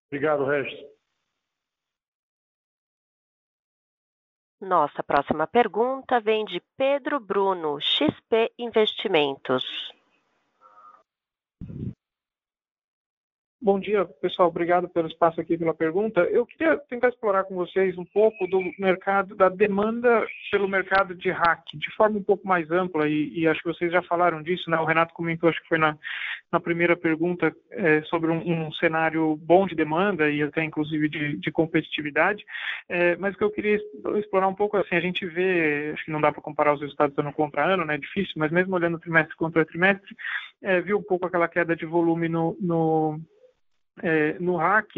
[0.10, 0.95] Obrigado, Regis.
[4.60, 9.64] Nossa próxima pergunta vem de Pedro Bruno, XP Investimentos.
[13.66, 14.50] Bom dia, pessoal.
[14.50, 16.22] Obrigado pelo espaço aqui, pela pergunta.
[16.26, 21.32] Eu queria tentar explorar com vocês um pouco do mercado, da demanda pelo mercado de
[21.32, 24.70] hack, de forma um pouco mais ampla, e, e acho que vocês já falaram disso,
[24.70, 24.78] né?
[24.78, 25.98] O Renato comentou, acho que foi na,
[26.52, 31.36] na primeira pergunta, é, sobre um, um, cenário bom de demanda e até, inclusive, de,
[31.38, 32.46] de competitividade.
[32.88, 33.80] É, mas que eu queria
[34.18, 37.18] explorar um pouco, assim, a gente vê, acho que não dá para comparar os resultados
[37.18, 37.96] ano contra ano, né?
[37.96, 40.16] É difícil, mas mesmo olhando trimestre contra trimestre,
[40.62, 43.20] é, viu um pouco aquela queda de volume no, no
[44.04, 44.90] é, no hack,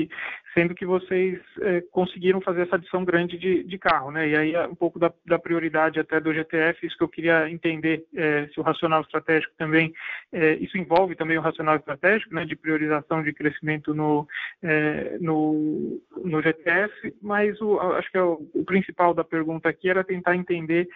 [0.53, 4.27] sendo que vocês é, conseguiram fazer essa adição grande de, de, carro, né?
[4.27, 7.49] E aí é um pouco da, da, prioridade até do GTF, isso que eu queria
[7.49, 9.93] entender é, se o racional estratégico também,
[10.31, 12.43] é, isso envolve também o racional estratégico, né?
[12.43, 14.27] De priorização de crescimento no,
[14.63, 20.03] é, no, no, GTF, mas o, acho que o, o, principal da pergunta aqui era
[20.03, 20.87] tentar entender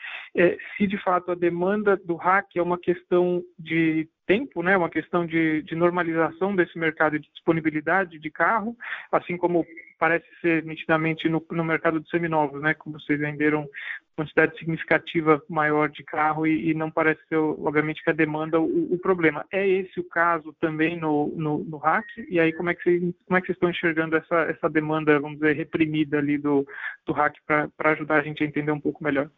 [0.76, 5.26] se de fato a demanda do hack é uma questão de tempo, né, uma questão
[5.26, 8.76] de, de, normalização desse mercado de disponibilidade de carro,
[9.12, 9.66] assim como
[10.00, 13.68] parece ser nitidamente no, no mercado dos seminovos, né, como vocês venderam
[14.16, 18.94] quantidade significativa maior de carro e, e não parece ser, obviamente, que a demanda o,
[18.94, 19.46] o, problema.
[19.52, 22.06] É esse o caso também no, no, no hack?
[22.30, 25.20] E aí como é que vocês, como é que vocês estão enxergando essa, essa demanda,
[25.20, 26.66] vamos dizer, reprimida ali do,
[27.06, 29.30] do hack para ajudar a gente a entender um pouco melhor?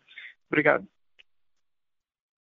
[0.49, 0.85] Obrigado.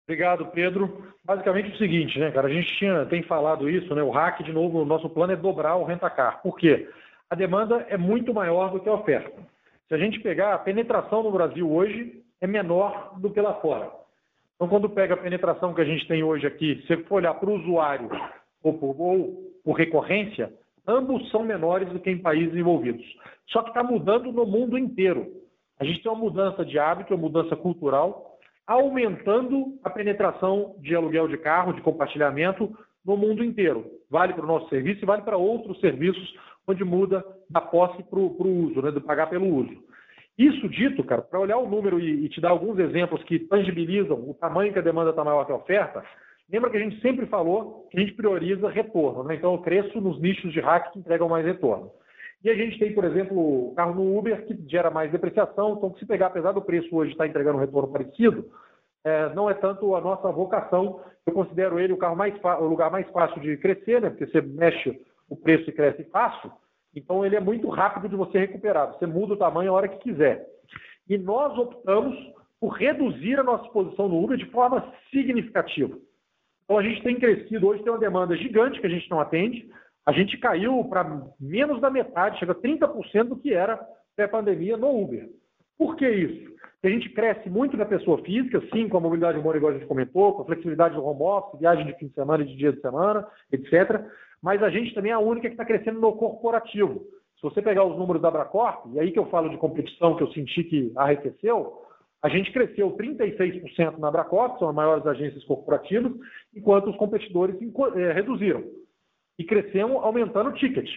[0.08, 1.14] Obrigado, Pedro.
[1.26, 2.48] Basicamente o seguinte, né, cara?
[2.48, 4.02] A gente tinha, tem falado isso, né?
[4.02, 6.42] O hack, de novo, o nosso plano é dobrar o rentacar.
[6.42, 6.88] Por quê?
[7.30, 9.38] A demanda é muito maior do que a oferta.
[9.90, 13.92] Se a gente pegar a penetração no Brasil hoje, é menor do que lá fora.
[14.56, 17.50] Então, quando pega a penetração que a gente tem hoje aqui, se for olhar para
[17.50, 18.10] o usuário
[18.64, 20.54] ou por, ou por recorrência,
[20.88, 23.06] ambos são menores do que em países envolvidos.
[23.48, 25.28] Só que está mudando no mundo inteiro.
[25.78, 28.37] A gente tem uma mudança de hábito, uma mudança cultural,
[28.68, 33.86] aumentando a penetração de aluguel de carro, de compartilhamento no mundo inteiro.
[34.12, 36.36] Vale para o nosso serviço e vale para outros serviços
[36.68, 39.74] onde muda da posse para o uso, né, do pagar pelo uso.
[40.38, 44.30] Isso dito, cara, para olhar o número e, e, te dar alguns exemplos que tangibilizam
[44.30, 46.04] o tamanho que a demanda está maior que a oferta,
[46.52, 49.24] lembra que a gente sempre falou que a gente prioriza retorno.
[49.24, 49.36] Né?
[49.36, 51.90] Então eu cresço nos nichos de hack que entregam mais retorno.
[52.44, 55.96] E a gente tem, por exemplo, o carro no Uber que gera mais depreciação, então
[55.98, 58.50] se pegar, apesar do preço hoje estar entregando um retorno parecido,
[59.04, 61.02] é, não é tanto a nossa vocação.
[61.26, 64.10] Eu considero ele o carro mais o lugar mais fácil de crescer, né?
[64.10, 66.52] Porque você mexe o preço e cresce fácil.
[66.96, 68.94] Então ele é muito rápido de você recuperar.
[68.94, 70.46] Você muda o tamanho a hora que quiser.
[71.10, 72.16] E nós optamos
[72.60, 75.98] por reduzir a nossa exposição no Uber de forma significativa.
[76.64, 79.70] Então a gente tem crescido, hoje tem uma demanda gigante que a gente não atende,
[80.08, 83.78] a gente caiu para menos da metade, chega a 30% do que era
[84.16, 85.30] pré-pandemia no Uber.
[85.78, 86.50] Por que isso?
[86.72, 89.78] Porque a gente cresce muito na pessoa física, sim, com a mobilidade humana, igual a
[89.78, 92.56] gente comentou, com a flexibilidade do home office, viagem de fim de semana e de
[92.56, 94.02] dia de semana, etc.
[94.42, 97.02] Mas a gente também é a única que está crescendo no corporativo.
[97.36, 100.24] Se você pegar os números da Abracorp, e aí que eu falo de competição, que
[100.24, 101.82] eu senti que arrefeceu,
[102.24, 106.14] a gente cresceu 36% na Abracorp, são as maiores agências corporativas,
[106.56, 108.64] enquanto os competidores eh, reduziram
[109.38, 110.90] e crescemos aumentando o ticket.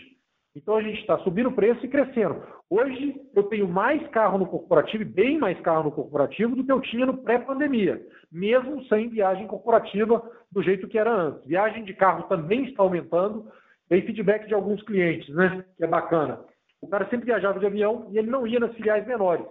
[0.54, 2.42] Então a gente está subindo o preço e crescendo.
[2.68, 6.80] Hoje eu tenho mais carro no corporativo, bem mais carro no corporativo do que eu
[6.80, 8.00] tinha no pré-pandemia,
[8.32, 10.20] mesmo sem viagem corporativa
[10.50, 11.46] do jeito que era antes.
[11.46, 13.50] Viagem de carro também está aumentando.
[13.88, 15.64] Tem feedback de alguns clientes, né?
[15.76, 16.40] Que é bacana.
[16.80, 19.46] O cara sempre viajava de avião e ele não ia nas filiais menores.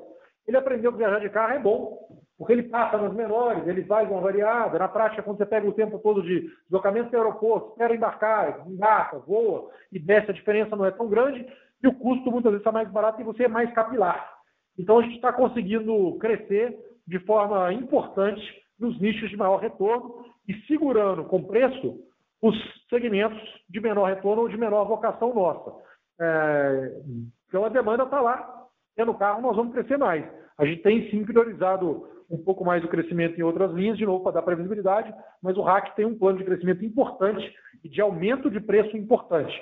[0.47, 2.21] Ele aprendeu que viajar de carro é bom.
[2.39, 4.79] Porque ele passa nas menores, ele faz uma variada.
[4.79, 8.65] Na prática, quando você pega o tempo todo de deslocamento para o aeroporto, espera embarcar,
[8.65, 11.45] embarca, voa e desce, a diferença não é tão grande
[11.83, 14.37] e o custo muitas vezes está mais barato e você é mais capilar.
[14.77, 18.41] Então a gente está conseguindo crescer de forma importante
[18.79, 21.99] nos nichos de maior retorno e segurando com preço
[22.41, 22.55] os
[22.89, 25.73] segmentos de menor retorno ou de menor vocação nossa.
[26.21, 27.01] É...
[27.49, 28.55] Então a demanda está lá.
[28.95, 30.25] Tendo carro, nós vamos crescer mais.
[30.59, 34.21] A gente tem sim priorizado um pouco mais o crescimento em outras linhas, de novo,
[34.21, 38.51] para dar previsibilidade, mas o RAC tem um plano de crescimento importante e de aumento
[38.51, 39.53] de preço importante.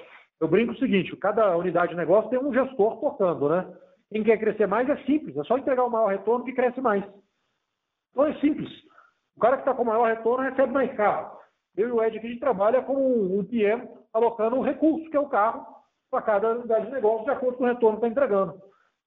[0.42, 3.72] Eu brinco o seguinte, cada unidade de negócio tem um gestor tocando, né?
[4.12, 7.04] Quem quer crescer mais é simples, é só entregar o maior retorno que cresce mais.
[8.12, 8.70] Então é simples.
[9.36, 11.38] O cara que está com maior retorno recebe mais carro.
[11.76, 15.16] Eu e o Ed aqui a gente trabalha com um PM alocando um recurso, que
[15.16, 15.64] é o carro,
[16.10, 18.60] para cada unidade de negócio, de acordo com o retorno que está entregando.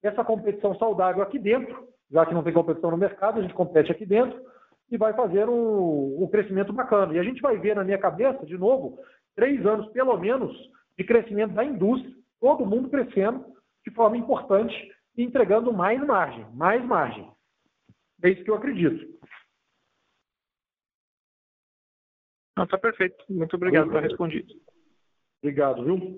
[0.03, 3.92] Essa competição saudável aqui dentro já que não tem competição no mercado, a gente compete
[3.92, 4.44] aqui dentro
[4.90, 7.14] e vai fazer um, um crescimento bacana.
[7.14, 8.98] E a gente vai ver na minha cabeça, de novo,
[9.36, 10.53] três anos pelo menos
[10.98, 13.46] de crescimento da indústria, todo mundo crescendo
[13.86, 14.74] de forma importante
[15.16, 17.30] e entregando mais margem, mais margem.
[18.22, 19.09] É isso que eu acredito.
[22.57, 23.24] Não, tá perfeito.
[23.30, 24.53] Muito obrigado por respondido.
[25.42, 26.16] Obrigado, viu?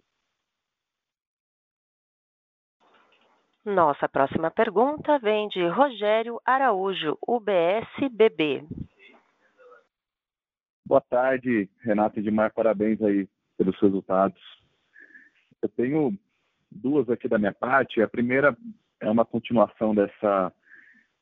[3.65, 8.67] Nossa próxima pergunta vem de Rogério Araújo, UBS-BB.
[10.85, 14.43] Boa tarde, Renato e Edmar, parabéns aí pelos resultados.
[15.63, 16.13] Eu tenho
[16.69, 18.03] duas aqui da minha parte.
[18.03, 18.57] A primeira
[18.99, 20.53] é uma continuação dessa,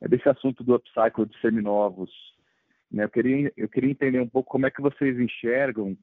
[0.09, 2.11] desse assunto do upcycle de seminovos.
[2.91, 3.05] Né?
[3.05, 5.95] Eu, queria, eu queria entender um pouco como é que vocês enxergam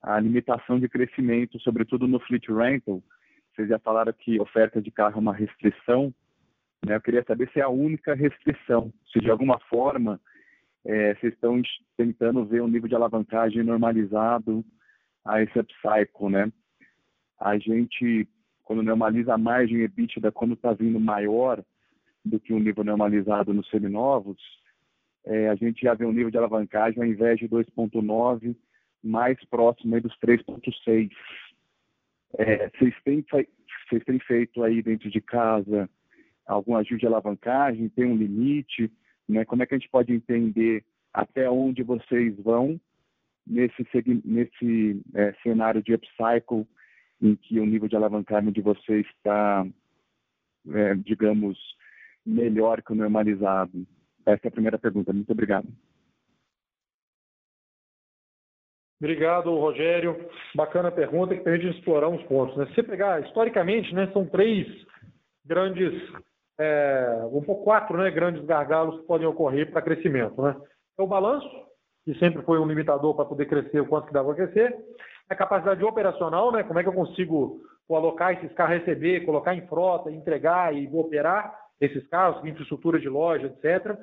[0.00, 3.02] a limitação de crescimento, sobretudo no fleet rental.
[3.62, 6.12] Vocês já falaram que oferta de carro é uma restrição.
[6.84, 6.96] Né?
[6.96, 10.20] Eu queria saber se é a única restrição, se de alguma forma
[10.84, 11.62] é, vocês estão
[11.96, 14.64] tentando ver um nível de alavancagem normalizado
[15.24, 16.52] a esse upcycle, né?
[17.38, 18.26] A gente,
[18.64, 21.62] quando normaliza a margem EBITDA, quando está vindo maior
[22.24, 24.42] do que o um nível normalizado nos seminovos,
[25.24, 28.56] é, a gente já vê um nível de alavancagem ao invés de 2,9,
[29.04, 31.12] mais próximo aí dos 3,6.
[32.38, 35.88] É, vocês, têm, vocês têm feito aí dentro de casa
[36.46, 37.88] algum ajuste de alavancagem?
[37.88, 38.90] Tem um limite?
[39.28, 39.44] Né?
[39.44, 42.80] Como é que a gente pode entender até onde vocês vão
[43.46, 43.86] nesse,
[44.24, 46.66] nesse é, cenário de upcycle
[47.20, 49.66] em que o nível de alavancagem de vocês está,
[50.70, 51.58] é, digamos,
[52.24, 53.86] melhor que o normalizado?
[54.26, 55.12] Essa é a primeira pergunta.
[55.12, 55.68] Muito obrigado.
[59.02, 60.16] Obrigado, Rogério.
[60.54, 62.56] Bacana pergunta que permite explorar uns pontos.
[62.56, 62.66] Né?
[62.66, 64.64] Se você pegar historicamente, né, são três
[65.44, 65.92] grandes
[66.56, 70.40] é, um pouco quatro né, grandes gargalos que podem ocorrer para crescimento.
[70.40, 70.54] Né?
[70.96, 71.50] É o balanço,
[72.04, 74.72] que sempre foi um limitador para poder crescer o quanto que dá para crescer.
[75.28, 76.62] A capacidade operacional, né?
[76.62, 81.52] como é que eu consigo alocar esses carros, receber, colocar em frota, entregar e operar
[81.80, 83.98] esses carros, infraestrutura de loja, etc.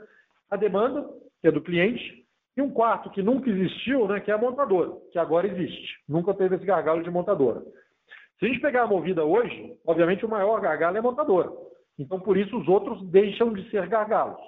[0.52, 1.10] A demanda,
[1.41, 2.28] que é do cliente.
[2.60, 5.95] E um quarto que nunca existiu, né, que é a montadora, que agora existe.
[6.10, 7.62] Nunca teve esse gargalo de montadora.
[8.38, 11.49] Se a gente pegar a movida hoje, obviamente o maior gargalo é a montadora.
[11.97, 14.41] Então, por isso, os outros deixam de ser gargalos.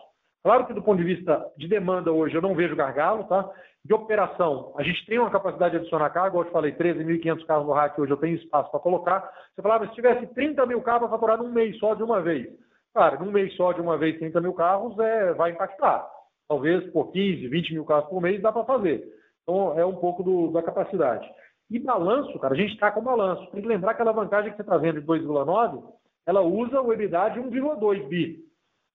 [0.44, 3.50] Claro que, do ponto de vista de demanda hoje, eu não vejo gargalo, tá?
[3.86, 7.66] De operação, a gente tem uma capacidade de adicionar carro, igual eu falei, 13.500 carros
[7.66, 9.32] no rack, hoje eu tenho espaço para colocar.
[9.56, 12.46] Você falava, se tivesse 30 mil carros para faturar num mês só de uma vez.
[12.94, 16.06] Cara, num mês só de uma vez, 30 mil carros, é, vai impactar.
[16.52, 19.08] Talvez por 15, 20 mil carros por mês dá para fazer.
[19.42, 21.26] Então, é um pouco do, da capacidade.
[21.70, 23.50] E balanço, cara, a gente está com balanço.
[23.52, 25.82] Tem que lembrar que a alavancagem que você está vendo de 2,9
[26.28, 28.44] ela usa o EBITDA de 1,2 bi,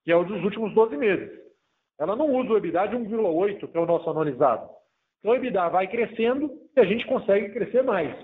[0.03, 1.31] que é o dos últimos 12 meses.
[1.99, 4.69] Ela não usa o EBITDA de 1,8, que é o nosso anualizado.
[5.17, 8.15] Então o EBITDA vai crescendo e a gente consegue crescer mais.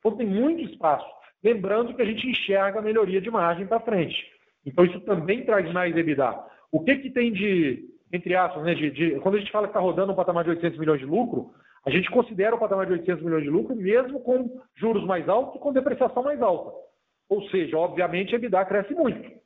[0.00, 1.06] Então tem muito espaço.
[1.44, 4.16] Lembrando que a gente enxerga a melhoria de margem para frente.
[4.66, 6.44] Então isso também traz mais EBITDA.
[6.72, 9.70] O que, que tem de, entre aspas, né, de, de, quando a gente fala que
[9.70, 11.52] está rodando um patamar de 800 milhões de lucro,
[11.84, 15.56] a gente considera o patamar de 800 milhões de lucro mesmo com juros mais altos
[15.56, 16.72] e com depreciação mais alta.
[17.28, 19.40] Ou seja, obviamente, a EBITDA cresce muito.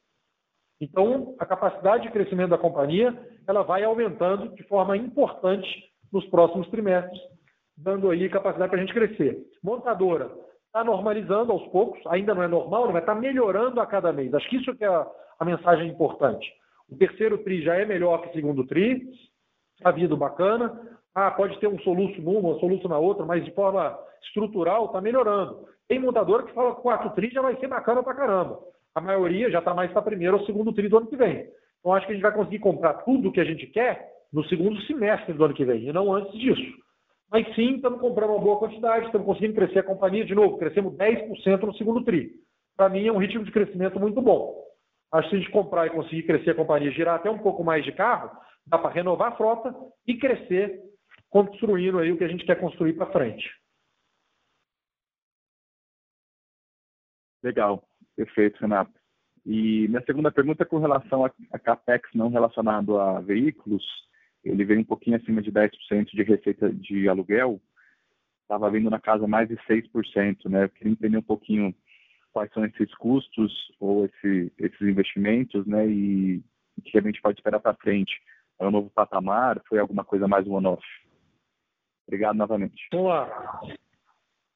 [0.81, 5.69] Então, a capacidade de crescimento da companhia ela vai aumentando de forma importante
[6.13, 7.21] nos próximos trimestres,
[7.77, 9.39] dando aí capacidade para a gente crescer.
[9.63, 10.31] Montadora
[10.67, 14.35] está normalizando aos poucos, ainda não é normal, mas está melhorando a cada mês.
[14.35, 15.07] Acho que isso que é a,
[15.39, 16.51] a mensagem importante.
[16.91, 19.03] O terceiro TRI já é melhor que o segundo TRI,
[19.77, 20.99] está vindo bacana.
[21.15, 25.01] Ah, pode ter um soluço numa, um soluço na outra, mas de forma estrutural está
[25.01, 25.67] melhorando.
[25.89, 28.59] Tem montadora que fala que 4 tri já vai ser bacana pra caramba.
[28.95, 31.47] A maioria já está mais para primeiro ou segundo tri do ano que vem.
[31.81, 34.45] Então acho que a gente vai conseguir comprar tudo o que a gente quer no
[34.47, 36.85] segundo semestre do ano que vem, e não antes disso.
[37.31, 40.95] Mas sim, estamos comprando uma boa quantidade, estamos conseguindo crescer a companhia de novo, crescemos
[40.95, 42.33] 10% no segundo tri.
[42.77, 44.64] Para mim é um ritmo de crescimento muito bom.
[45.15, 47.63] Acho que se a gente comprar e conseguir crescer a companhia, girar até um pouco
[47.63, 48.37] mais de carro,
[48.67, 49.73] dá para renovar a frota
[50.05, 50.83] e crescer
[51.31, 53.49] construindo aí o que a gente quer construir para frente.
[57.45, 57.87] Legal,
[58.17, 58.93] perfeito, Renato.
[59.47, 63.85] E minha segunda pergunta é com relação a, a CAPEX não relacionado a veículos.
[64.43, 67.61] Ele veio um pouquinho acima de 10% de receita de aluguel.
[68.43, 70.65] Estava vindo na casa mais de 6%, né?
[70.65, 71.73] Eu queria entender um pouquinho
[72.35, 75.87] quais são esses custos ou esse, esses investimentos, né?
[75.87, 76.43] E
[76.77, 78.13] o que a gente pode esperar para frente.
[78.59, 79.63] É um novo patamar?
[79.69, 80.85] Foi alguma coisa mais one-off?
[82.07, 82.89] Obrigado novamente.
[82.93, 83.61] Vamos lá.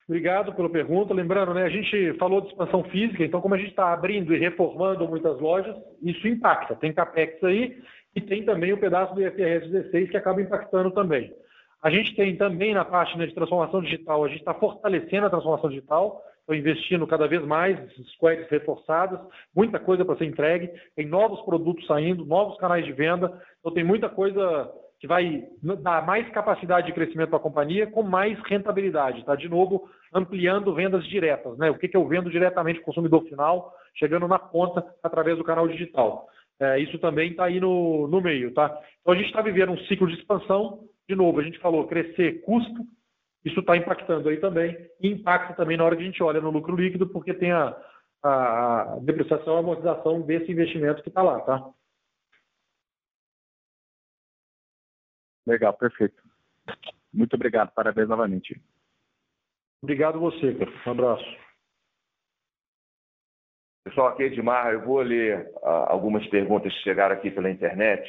[0.08, 1.14] Obrigado pela pergunta.
[1.14, 4.38] Lembrando, né, a gente falou de expansão física, então como a gente está abrindo e
[4.38, 6.74] reformando muitas lojas, isso impacta.
[6.74, 7.80] Tem CAPEX aí
[8.14, 11.32] e tem também o pedaço do IFRS 16 que acaba impactando também.
[11.82, 15.30] A gente tem também na parte né, de transformação digital, a gente está fortalecendo a
[15.30, 17.78] transformação digital, estou investindo cada vez mais,
[18.14, 19.20] squads reforçadas,
[19.54, 23.84] muita coisa para ser entregue, tem novos produtos saindo, novos canais de venda, então tem
[23.84, 25.44] muita coisa que vai
[25.82, 29.36] dar mais capacidade de crescimento para a companhia com mais rentabilidade, tá?
[29.36, 31.70] De novo, ampliando vendas diretas, né?
[31.70, 35.44] O que, que eu vendo diretamente para o consumidor final, chegando na ponta através do
[35.44, 36.26] canal digital.
[36.58, 38.76] É, isso também está aí no, no meio, tá?
[39.02, 40.80] Então a gente está vivendo um ciclo de expansão.
[41.08, 42.84] De novo, a gente falou crescer custo,
[43.48, 46.50] isso está impactando aí também, e impacta também na hora que a gente olha no
[46.50, 47.76] lucro líquido, porque tem a,
[48.22, 51.70] a, depreciação e amortização desse investimento que está lá, tá?
[55.46, 56.22] Legal, perfeito.
[57.12, 58.60] Muito obrigado, parabéns novamente.
[59.82, 60.70] Obrigado você, cara.
[60.86, 61.38] Um abraço.
[63.84, 68.06] Pessoal, aqui é Edmar, eu vou ler uh, algumas perguntas que chegaram aqui pela internet.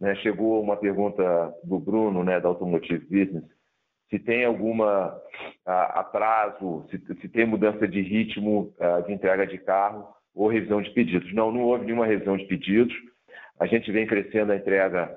[0.00, 0.16] Né?
[0.16, 3.55] Chegou uma pergunta do Bruno, né, da Automotive Business,
[4.10, 5.20] se tem alguma
[5.64, 8.72] atraso, se, se, tem mudança de ritmo
[9.06, 11.32] de entrega de carro ou revisão de pedidos.
[11.34, 12.94] Não, não houve nenhuma revisão de pedidos.
[13.58, 15.16] A gente vem crescendo a entrega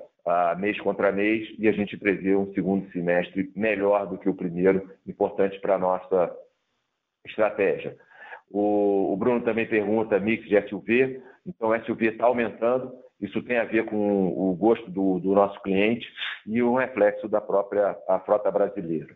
[0.58, 4.90] mês contra mês e a gente prevê um segundo semestre melhor do que o primeiro,
[5.06, 6.36] importante para a nossa
[7.26, 7.96] estratégia.
[8.50, 13.64] O, o, Bruno também pergunta mix de SUV, então SUV está aumentando, isso tem a
[13.64, 16.06] ver com o gosto do, do nosso cliente
[16.46, 17.94] e um reflexo da própria
[18.24, 19.14] frota brasileira.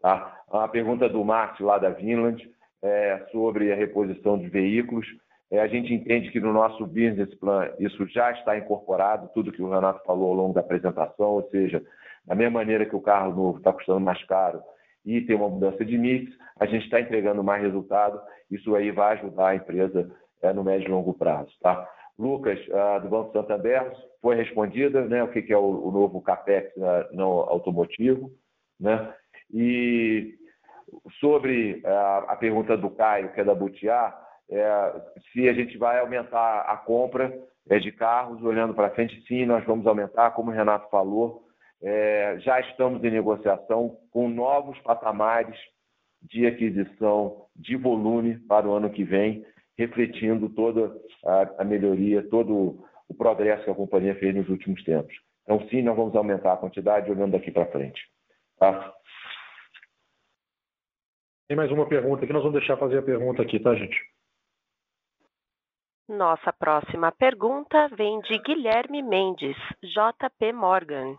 [0.00, 0.42] Tá?
[0.50, 2.48] A pergunta do Márcio, lá da Vinland,
[2.82, 5.06] é sobre a reposição de veículos.
[5.50, 9.62] É, a gente entende que no nosso business plan isso já está incorporado, tudo que
[9.62, 11.82] o Renato falou ao longo da apresentação, ou seja,
[12.26, 14.62] da mesma maneira que o carro novo está custando mais caro
[15.04, 18.20] e tem uma mudança de mix, a gente está entregando mais resultado,
[18.50, 20.10] isso aí vai ajudar a empresa
[20.42, 21.50] é, no médio e longo prazo.
[21.60, 21.88] Tá?
[22.18, 27.14] Lucas, uh, do Banco Santander, foi respondida, né, o que, é o, novo CAPEX uh,
[27.14, 28.30] não automotivo,
[28.78, 29.12] né?
[29.52, 30.34] E
[31.20, 35.02] sobre uh, a pergunta do Caio, que é da Butiá, é,
[35.32, 37.32] se a gente vai aumentar a compra
[37.68, 41.44] é, de carros, olhando para frente, sim, nós vamos aumentar, como o Renato falou,
[41.82, 45.58] é, já estamos em negociação com novos patamares
[46.22, 49.44] de aquisição de volume para o ano que vem,
[49.78, 50.94] refletindo toda
[51.24, 55.14] a, a melhoria, todo o progresso que a companhia fez nos últimos tempos.
[55.42, 58.00] Então, sim, nós vamos aumentar a quantidade olhando daqui para frente.
[58.58, 58.94] Tá?
[61.46, 63.96] Tem mais uma pergunta aqui, nós vamos deixar fazer a pergunta aqui, tá, gente?
[66.08, 71.16] Nossa próxima pergunta vem de Guilherme Mendes, JP Morgan.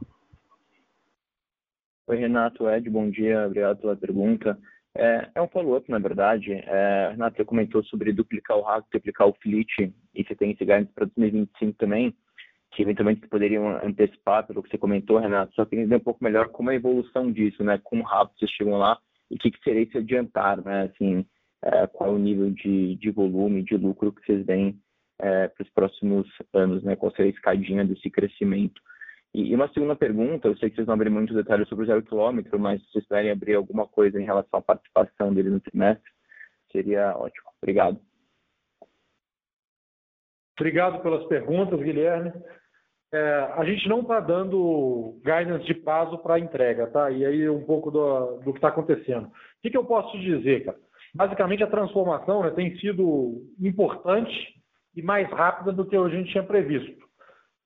[2.08, 4.58] Oi, Renato, Ed, bom dia, obrigado pela pergunta.
[4.98, 6.54] É, é um follow-up, na verdade.
[6.54, 10.64] É, Renato, você comentou sobre duplicar o RAC, duplicar o fleet, e você tem esse
[10.64, 12.16] guidance para 2025 também,
[12.72, 15.54] que eventualmente poderiam antecipar pelo que você comentou, Renato.
[15.54, 17.80] Só queria entender um pouco melhor como é a evolução disso, né?
[17.84, 18.98] Como rápido vocês chegam lá
[19.30, 20.84] e o que, que seria se adiantar, né?
[20.84, 21.26] Assim,
[21.62, 24.80] é, qual é o nível de, de volume, de lucro que vocês veem
[25.20, 26.96] é, para os próximos anos, né?
[26.96, 28.82] Qual seria a escadinha desse crescimento?
[29.36, 32.02] E, uma segunda pergunta, eu sei que vocês não abriram muitos detalhes sobre o zero
[32.02, 36.10] quilômetro, mas se vocês puderem abrir alguma coisa em relação à participação dele no trimestre,
[36.72, 37.50] seria ótimo.
[37.62, 38.00] Obrigado.
[40.58, 42.32] Obrigado pelas perguntas, Guilherme.
[43.14, 47.12] É, a gente não está dando guidance de prazo para entrega, tá?
[47.12, 49.28] E aí um pouco do, do que está acontecendo.
[49.28, 49.32] O
[49.62, 50.78] que, que, eu posso te dizer, cara?
[51.14, 54.32] Basicamente, a transformação né, tem sido importante
[54.96, 57.05] e mais rápida do que a gente tinha previsto.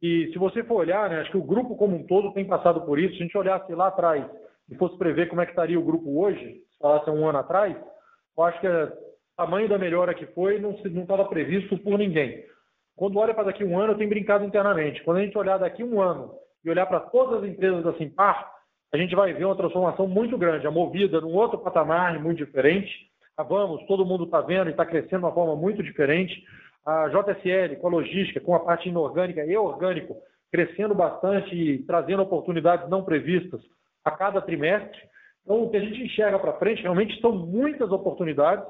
[0.02, 2.82] E se você for olhar, né, acho que o grupo como um todo tem passado
[2.82, 3.16] por isso.
[3.16, 4.26] Se a gente olhasse lá atrás
[4.70, 7.76] e fosse prever como é que estaria o grupo hoje, se falasse um ano atrás,
[8.38, 8.92] eu acho que o
[9.36, 12.46] tamanho da melhora que foi não estava previsto por ninguém.
[12.96, 15.04] Quando olha para daqui um ano, eu tenho brincado internamente.
[15.04, 16.34] Quando a gente olhar daqui um ano
[16.64, 18.50] e olhar para todas as empresas da Simpar,
[18.94, 20.66] a gente vai ver uma transformação muito grande.
[20.66, 22.92] A Movida num outro patamar muito diferente.
[23.38, 26.44] A Vamos, todo mundo está vendo e está crescendo de uma forma muito diferente
[26.86, 30.16] a JSL com a logística, com a parte inorgânica e orgânico,
[30.52, 33.62] crescendo bastante e trazendo oportunidades não previstas
[34.04, 35.00] a cada trimestre.
[35.44, 38.66] Então, o que a gente enxerga para frente realmente são muitas oportunidades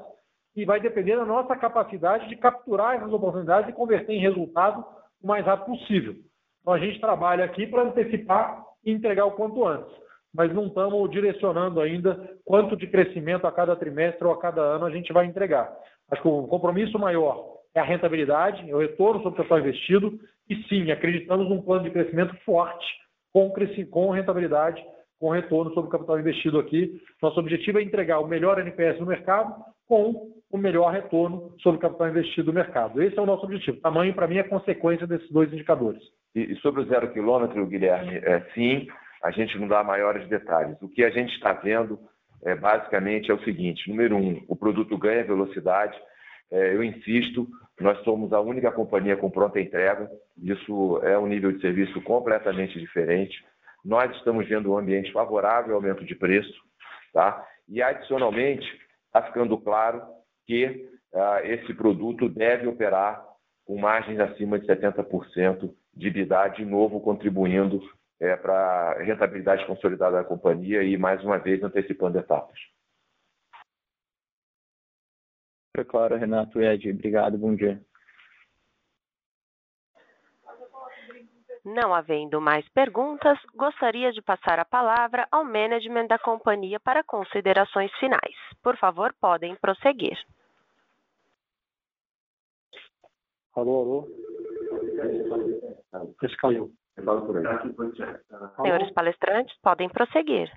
[0.54, 4.84] e vai depender da nossa capacidade de capturar essas oportunidades e converter em resultado
[5.22, 6.14] o mais rápido possível.
[6.60, 9.92] Então, a gente trabalha aqui para antecipar e entregar o quanto antes,
[10.34, 14.86] mas não estamos direcionando ainda quanto de crescimento a cada trimestre ou a cada ano
[14.86, 15.74] a gente vai entregar.
[16.10, 20.18] Acho que o compromisso maior é a rentabilidade, é o retorno sobre o capital investido,
[20.48, 22.86] e sim, acreditamos num plano de crescimento forte,
[23.32, 23.52] com,
[23.90, 24.82] com rentabilidade,
[25.20, 27.00] com retorno sobre o capital investido aqui.
[27.22, 29.54] Nosso objetivo é entregar o melhor NPS no mercado
[29.86, 33.02] com o melhor retorno sobre o capital investido no mercado.
[33.02, 33.80] Esse é o nosso objetivo.
[33.80, 36.02] Tamanho, para mim, é consequência desses dois indicadores.
[36.34, 38.88] E, sobre o zero quilômetro, Guilherme, é, sim,
[39.22, 40.80] a gente não dá maiores detalhes.
[40.80, 41.98] O que a gente está vendo,
[42.44, 45.96] é, basicamente, é o seguinte: número um, o produto ganha velocidade,
[46.50, 47.48] eu insisto,
[47.80, 52.78] nós somos a única companhia com pronta entrega, isso é um nível de serviço completamente
[52.78, 53.44] diferente.
[53.84, 56.52] Nós estamos vendo um ambiente favorável ao aumento de preço,
[57.12, 57.46] tá?
[57.68, 58.66] E adicionalmente,
[59.06, 60.02] está ficando claro
[60.46, 63.24] que uh, esse produto deve operar
[63.64, 67.80] com margens acima de 70% de EBITDA, de novo contribuindo
[68.20, 72.58] é, para a rentabilidade consolidada da companhia e, mais uma vez, antecipando etapas.
[75.80, 76.90] Foi claro, Renato e Ed.
[76.90, 77.80] Obrigado, bom dia.
[81.64, 87.90] Não havendo mais perguntas, gostaria de passar a palavra ao management da companhia para considerações
[87.98, 88.36] finais.
[88.62, 90.18] Por favor, podem prosseguir.
[93.54, 94.08] Alô, alô.
[96.22, 96.70] Esse caiu.
[98.60, 100.52] Senhores palestrantes, podem prosseguir.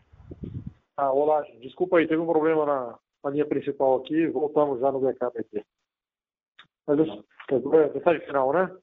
[0.97, 4.99] Ah, olá, desculpa aí, teve um problema na, na linha principal aqui, voltamos já no
[4.99, 5.63] backup aqui.
[6.85, 8.75] Mas, é mensagem final, né?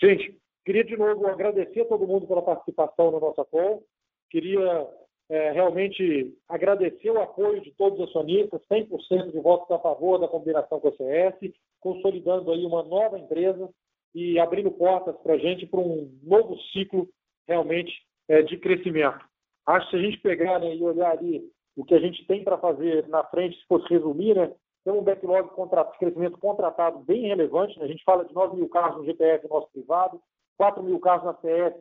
[0.00, 3.82] Gente, queria de novo agradecer a todo mundo pela participação na nossa call.
[4.30, 4.88] Queria
[5.28, 10.28] é, realmente agradecer o apoio de todos os acionistas, 100% de votos a favor da
[10.28, 13.68] combinação com a CS, consolidando aí uma nova empresa
[14.14, 17.08] e abrindo portas para a gente para um novo ciclo
[17.46, 17.92] realmente
[18.28, 19.24] é, de crescimento.
[19.66, 21.42] Acho que se a gente pegar né, e olhar ali
[21.76, 24.52] o que a gente tem para fazer na frente, se fosse resumir, né,
[24.86, 27.78] um backlog de crescimento contratado bem relevante.
[27.78, 27.84] Né?
[27.84, 30.20] A gente fala de 9 mil carros no GPF nosso privado,
[30.56, 31.74] 4 mil carros na CS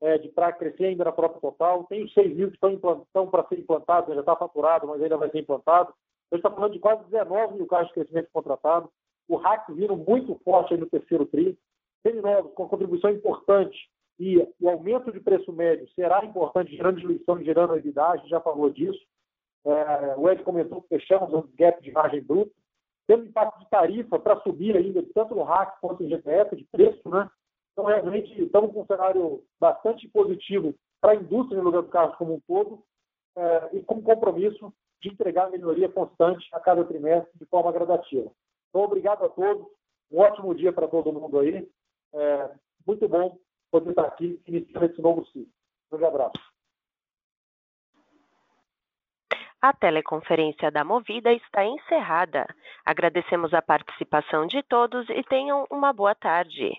[0.00, 3.46] é, de para crescer ainda na própria total, tem os 6 mil que estão, para
[3.48, 4.14] ser implantados, né?
[4.14, 5.92] já está faturado, mas ainda vai ser implantado.
[6.30, 8.90] A gente está falando de quase 19 mil carros de crescimento contratado.
[9.28, 11.58] O RAC vindo muito forte no terceiro tri
[12.02, 13.76] seminovos com contribuição importante
[14.18, 18.40] e o aumento de preço médio será importante, gerando diluição gerando EBITDA, a gente já
[18.40, 18.98] falou disso.
[19.68, 22.50] É, o Ed comentou que fechamos um gap de margem bruta.
[23.06, 27.08] Temos impacto de tarifa para subir ainda, tanto no RAC quanto no GPF, de preço,
[27.08, 27.28] né?
[27.72, 32.16] Então, realmente, estamos com um cenário bastante positivo para a indústria no lugar do carro
[32.16, 32.82] como um todo
[33.36, 38.30] é, e com compromisso de entregar melhoria constante a cada trimestre de forma gradativa.
[38.68, 39.66] Então, obrigado a todos.
[40.10, 41.68] Um ótimo dia para todo mundo aí.
[42.14, 42.50] É
[42.86, 43.38] muito bom
[43.70, 45.52] poder estar aqui iniciando esse novo ciclo.
[45.92, 46.57] Um grande abraço.
[49.60, 52.46] A teleconferência da Movida está encerrada.
[52.86, 56.72] Agradecemos a participação de todos e tenham uma boa tarde.